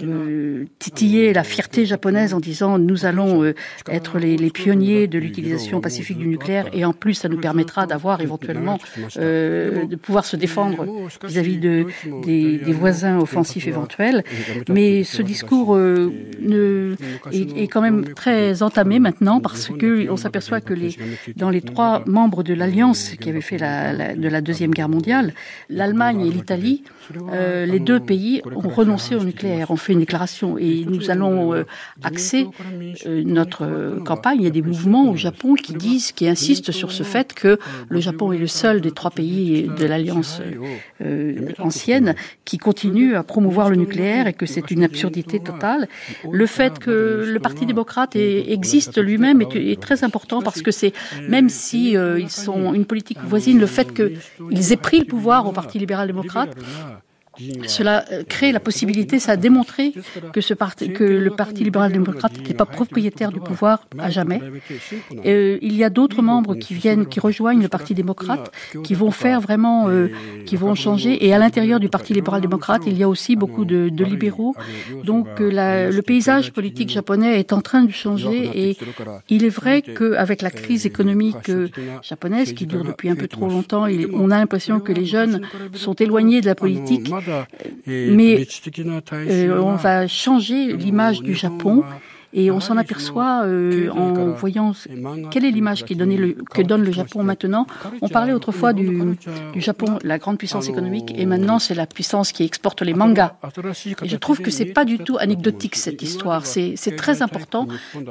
[0.03, 3.55] euh, titillé la fierté japonaise en disant nous allons euh,
[3.89, 7.87] être les, les, pionniers de l'utilisation pacifique du nucléaire et en plus ça nous permettra
[7.87, 8.79] d'avoir éventuellement
[9.17, 10.87] de pouvoir se défendre
[11.25, 11.87] vis-à-vis -vis de,
[12.25, 14.25] des, des voisins offensifs éventuels.
[14.69, 16.95] Mais ce discours euh, ne,
[17.33, 20.97] est, est, quand même très entamé maintenant parce que on s'aperçoit que les,
[21.37, 24.89] dans les trois membres de l'alliance qui avaient fait la, la, de la deuxième guerre
[24.89, 25.35] mondiale,
[25.69, 26.85] l'Allemagne et l'Italie,
[27.33, 31.55] euh, les deux pays ont renoncé au nucléaire, ont fait une déclaration et nous allons
[31.55, 31.65] euh,
[32.03, 32.49] axer
[33.07, 34.41] notre campagne.
[34.41, 37.59] Il y a des mouvements au Japon qui disent, qui insistent sur ce fait que
[37.89, 40.41] le Japon est le seul des trois pays de l'alliance
[41.59, 45.89] ancienne qui continue à promouvoir le nucléaire et que c'est une absurdité totale.
[46.31, 50.93] Le fait que le Parti démocrate existe lui-même est, très important parce que c'est,
[51.29, 55.53] même si ils sont une politique voisine, le fait qu'ils aient pris le pouvoir au
[55.53, 56.57] Parti libéral-démocrate,
[57.67, 59.93] cela euh, crée la possibilité, ça a démontré
[60.33, 64.41] que, ce parti, que le Parti libéral-démocrate n'était pas propriétaire du pouvoir à jamais.
[65.25, 68.51] Euh, il y a d'autres membres qui viennent, qui rejoignent le Parti démocrate,
[68.83, 70.09] qui vont faire vraiment, euh,
[70.47, 71.27] qui vont changer.
[71.27, 74.55] Et à l'intérieur du Parti libéral-démocrate, il y a aussi beaucoup de, de libéraux.
[75.05, 78.51] Donc la, le paysage politique japonais est en train de changer.
[78.55, 78.77] Et
[79.29, 81.51] il est vrai qu'avec la crise économique
[82.03, 85.43] japonaise, qui dure depuis un peu trop longtemps, on a l'impression que les jeunes
[85.75, 87.11] sont éloignés de la politique.
[87.87, 88.47] Mais
[89.13, 91.85] euh, on va changer l'image du Japon
[92.37, 94.73] et on s'en aperçoit euh, en voyant
[95.31, 97.67] quelle est l'image que donne le Japon maintenant.
[98.03, 99.17] On parlait autrefois du,
[99.57, 103.33] Japon, la grande puissance économique, et maintenant c'est la puissance qui exporte les mangas.
[104.03, 106.45] Et je trouve que c'est pas du tout anecdotique cette histoire.
[106.45, 107.67] C'est très important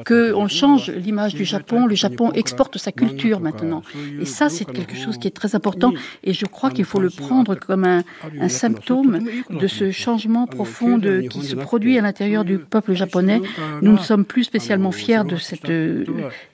[0.05, 1.85] qu'on change l'image du Japon.
[1.85, 3.83] Le Japon exporte sa culture maintenant.
[4.19, 5.93] Et ça, c'est quelque chose qui est très important.
[6.23, 8.03] Et je crois qu'il faut le prendre comme un,
[8.49, 9.19] symptôme
[9.49, 10.99] de ce changement profond
[11.29, 13.41] qui se produit à l'intérieur du peuple japonais.
[13.83, 16.05] Nous sommes plus spécialement fiers de cette euh,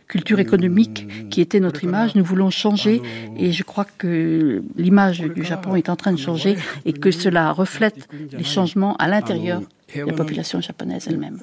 [0.08, 2.16] culture économique qui était notre image.
[2.16, 3.02] Nous voulons changer
[3.38, 6.56] et je crois que l'image du Japon est en train de changer
[6.86, 9.62] et que cela reflète les changements à l'intérieur
[9.96, 11.40] de la population japonaise elle-même.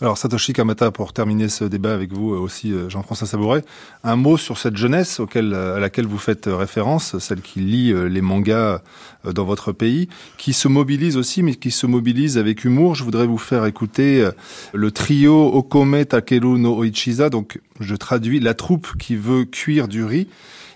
[0.00, 3.64] Alors Satoshi Kamata, pour terminer ce débat avec vous euh, aussi, euh, Jean-François Sabouret,
[4.04, 7.92] un mot sur cette jeunesse auquel, euh, à laquelle vous faites référence, celle qui lit
[8.08, 8.80] les mangas
[9.24, 12.94] dans votre pays, qui se mobilise aussi, mais qui se mobilise avec humour.
[12.94, 14.28] Je voudrais vous faire écouter
[14.72, 20.04] le trio Okome Takeru no Oichiza, donc je traduis la troupe qui veut cuire du
[20.04, 20.28] riz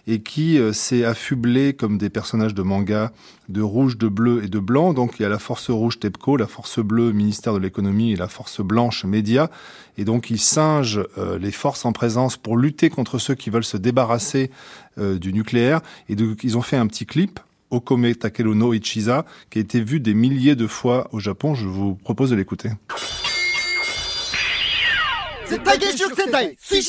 [0.07, 3.13] et qui euh, s'est affublé comme des personnages de manga
[3.49, 4.93] de rouge, de bleu et de blanc.
[4.93, 8.17] Donc il y a la force rouge TEPCO, la force bleue ministère de l'économie et
[8.17, 9.51] la force blanche média.
[9.99, 13.65] Et donc ils singent euh, les forces en présence pour lutter contre ceux qui veulent
[13.65, 14.51] se débarrasser
[14.99, 15.81] euh, du nucléaire.
[16.09, 17.41] Et donc ils ont fait un petit clip.
[17.71, 21.55] Okome Takeru no Ichiza, qui a été vu des milliers de fois au Japon.
[21.55, 22.69] Je vous propose de l'écouter.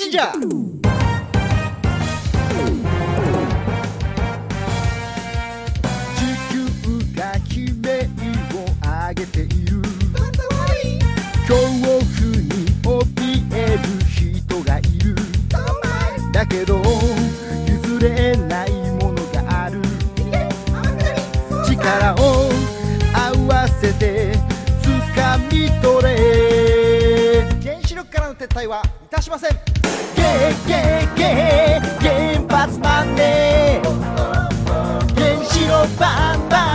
[0.09, 1.02] げ
[28.63, 29.51] 力からの撤退はいたしません。
[30.15, 33.89] ゲーゲーゲー原発マンデー
[35.19, 36.72] 原子炉バンバン。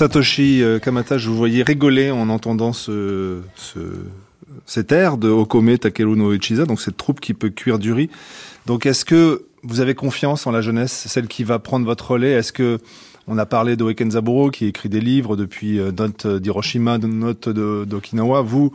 [0.00, 3.80] Satoshi Kamata, je vous voyais rigoler en entendant ce, ce
[4.64, 8.08] cette ère de Okome Takeru no Ichiza, donc cette troupe qui peut cuire du riz.
[8.64, 12.30] Donc est-ce que vous avez confiance en la jeunesse, celle qui va prendre votre relais?
[12.30, 12.78] Est-ce que
[13.28, 18.40] on a parlé de qui écrit des livres depuis euh, Note d'Hiroshima, Note d'Okinawa.
[18.40, 18.72] Vous,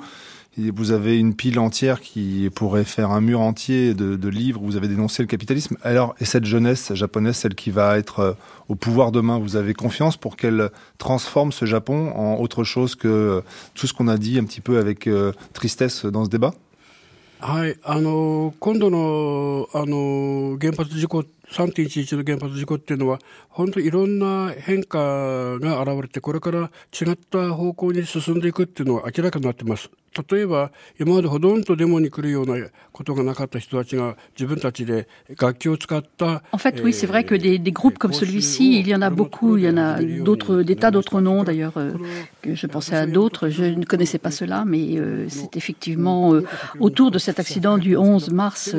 [0.57, 4.61] vous avez une pile entière qui pourrait faire un mur entier de, de, livres.
[4.62, 5.76] Vous avez dénoncé le capitalisme.
[5.83, 8.33] Alors, et cette jeunesse japonaise, celle qui va être euh,
[8.68, 13.09] au pouvoir demain, vous avez confiance pour qu'elle transforme ce Japon en autre chose que
[13.09, 13.41] euh,
[13.74, 16.53] tout ce qu'on a dit un petit peu avec euh, tristesse dans ce débat
[17.43, 23.20] はい、あの今度のあの原発事故 3.11の原発事故っていうのは
[23.50, 29.89] 本当にいろんな変化が現れてこれから違った方向に進んでいくっていうのは明らかになってます。
[30.32, 39.10] 例えば今までほとんどデモに来るようなことがなかった人たちが自分たちで楽器を使った En fait, oui, c'est vrai que des, des groupes comme celui-ci, il y en a
[39.10, 39.58] beaucoup.
[39.58, 41.74] Il y en a d'autres, des tas d'autres noms d'ailleurs.
[42.41, 43.50] Que je pensais à d'autres.
[43.50, 46.46] Je ne connaissais pas cela, mais euh, c'est effectivement euh,
[46.80, 48.74] autour de cet accident du 11 mars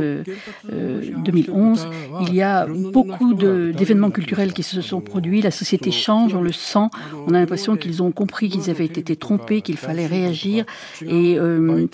[0.64, 1.86] 2011.
[2.22, 5.42] Il y a beaucoup d'événements culturels qui se sont produits.
[5.42, 6.88] La société change, on le sent.
[7.26, 10.64] On a l'impression qu'ils ont compris qu'ils avaient été trompés, qu'il fallait réagir
[11.02, 11.86] et euh,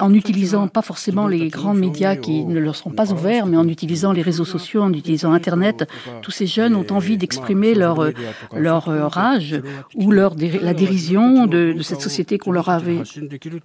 [0.00, 3.68] en utilisant pas forcément les grands médias qui ne leur sont pas ouverts, mais en
[3.68, 5.88] utilisant les réseaux sociaux, en utilisant Internet,
[6.22, 8.10] tous ces jeunes ont envie d'exprimer leur,
[8.56, 9.60] leur rage
[9.94, 13.02] ou leur, la dérision de, cette société qu'on leur avait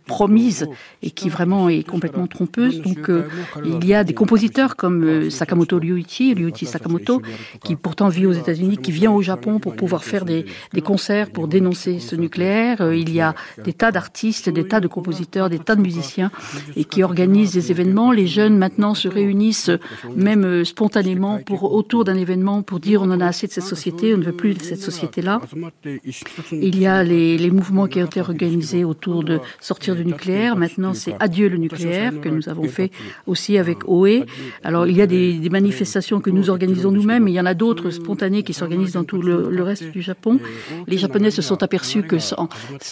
[0.05, 0.67] promise
[1.01, 2.81] et qui vraiment est complètement trompeuse.
[2.81, 3.27] Donc euh,
[3.65, 7.21] il y a des compositeurs comme euh, Sakamoto Ryuichi, Ryuichi Sakamoto,
[7.63, 11.29] qui pourtant vit aux États-Unis, qui vient au Japon pour pouvoir faire des, des concerts
[11.29, 12.93] pour dénoncer ce nucléaire.
[12.93, 16.31] Il y a des tas d'artistes, des tas de compositeurs, des tas de musiciens
[16.75, 18.11] et qui organisent des événements.
[18.11, 19.71] Les jeunes maintenant se réunissent
[20.15, 23.63] même euh, spontanément pour autour d'un événement pour dire on en a assez de cette
[23.63, 25.41] société, on ne veut plus de cette société-là.
[26.51, 30.55] Il y a les, les, mouvements qui ont été organisés autour de sortir du nucléaire.
[30.55, 32.91] Maintenant, c'est adieu le nucléaire que nous avons fait
[33.25, 34.25] aussi avec OE.
[34.63, 35.76] Alors, il y a des, des manifestations
[36.21, 39.49] que nous organisons nous-mêmes, il y en a d'autres spontanées qui s'organisent dans tout le,
[39.49, 40.39] le, reste du Japon.
[40.87, 42.49] Les Japonais se sont aperçus que sans,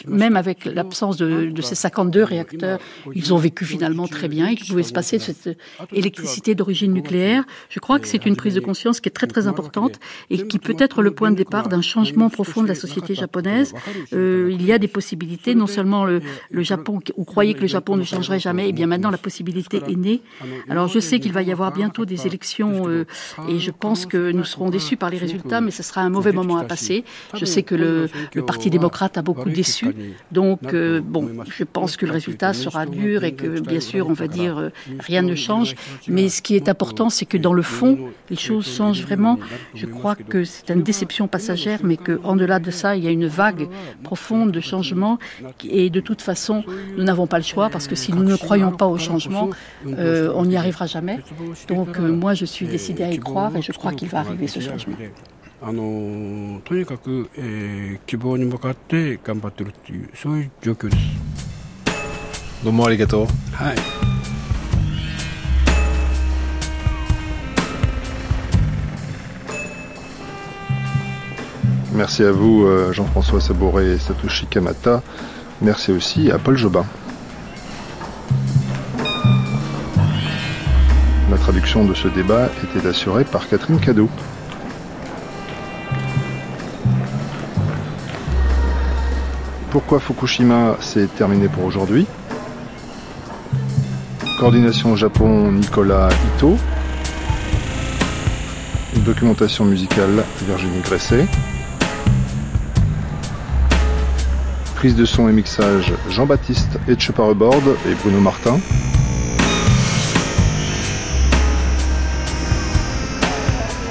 [0.08, 2.80] même avec l'absence de, de, ces 52 réacteurs,
[3.14, 5.58] ils ont vécu finalement très bien et qu'il pouvait se passer de cette
[5.94, 7.44] électricité d'origine nucléaire.
[7.70, 10.60] Je crois que c'est une prise de conscience qui est très très importante et qui
[10.60, 13.74] peut être le point de départ d'un changement profond de la société japonaise.
[14.14, 15.56] Euh, il y a des possibilités.
[15.56, 16.22] Non seulement le,
[16.52, 19.82] le Japon, on croyait que le Japon ne changerait jamais, et bien maintenant la possibilité
[19.88, 20.22] est née.
[20.70, 23.06] Alors je sais qu'il va y avoir bientôt des élections euh,
[23.50, 26.32] et je pense que nous serons déçus par les résultats, mais ce sera un mauvais
[26.32, 27.04] moment à passer.
[27.34, 29.96] Je sais que le, le Parti démocrate a beaucoup déçu.
[30.32, 34.14] Donc, euh, bon, je pense que le résultat sera dur et que, bien sûr, on
[34.14, 34.70] va dire euh,
[35.00, 35.76] rien ne change.
[36.08, 37.98] Mais ce qui est important, c'est que dans le fond,
[38.30, 39.40] les choses changent vraiment.
[39.74, 43.12] Je crois que c'est une déception passagère, mais qu'en delà de ça, il y a
[43.12, 43.68] une vague
[44.04, 45.18] profonde de changement.
[45.70, 46.64] Et de toute façon,
[46.98, 49.50] nous n'avons pas le choix parce que si nous ne croyons pas au changement,
[49.86, 51.20] on n'y arrivera jamais.
[51.68, 54.48] Donc, moi, je suis suis décidé à y croire et je crois qu'il va arriver
[54.48, 54.96] ce changement.
[71.94, 75.02] Merci à vous euh, Jean-François Saboré et Satoshi Kamata.
[75.62, 76.86] Merci aussi à Paul Jobin.
[81.36, 84.10] La traduction de ce débat était assurée par Catherine Cadeau.
[89.70, 92.08] Pourquoi Fukushima C'est terminé pour aujourd'hui?
[94.40, 96.08] Coordination Japon Nicolas
[96.38, 96.58] Ito.
[99.04, 101.28] Documentation musicale Virginie Gresset.
[104.76, 108.58] Prise de son et mixage Jean-Baptiste Etcheparebord et Bruno Martin.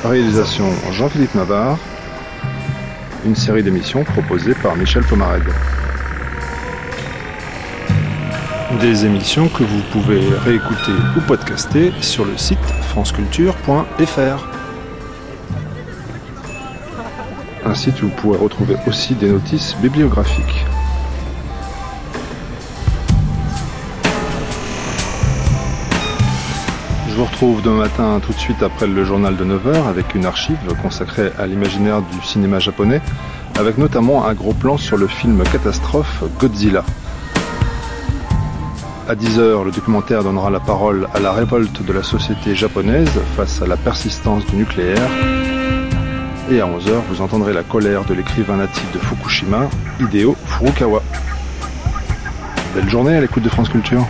[0.04, 1.78] Réalisation Jean-Philippe Navarre
[3.24, 5.48] une série d'émissions proposées par Michel Pomarède.
[8.80, 12.58] Des émissions que vous pouvez réécouter ou podcaster sur le site
[12.90, 14.48] franceculture.fr.
[17.64, 20.66] Un site où vous pourrez retrouver aussi des notices bibliographiques.
[27.14, 30.26] Je vous retrouve demain matin tout de suite après le journal de 9h avec une
[30.26, 33.00] archive consacrée à l'imaginaire du cinéma japonais,
[33.56, 36.82] avec notamment un gros plan sur le film catastrophe Godzilla.
[39.08, 43.62] À 10h, le documentaire donnera la parole à la révolte de la société japonaise face
[43.62, 45.08] à la persistance du nucléaire.
[46.50, 51.00] Et à 11h, vous entendrez la colère de l'écrivain natif de Fukushima, Hideo Furukawa.
[52.74, 54.04] Belle journée à l'écoute de France Culture.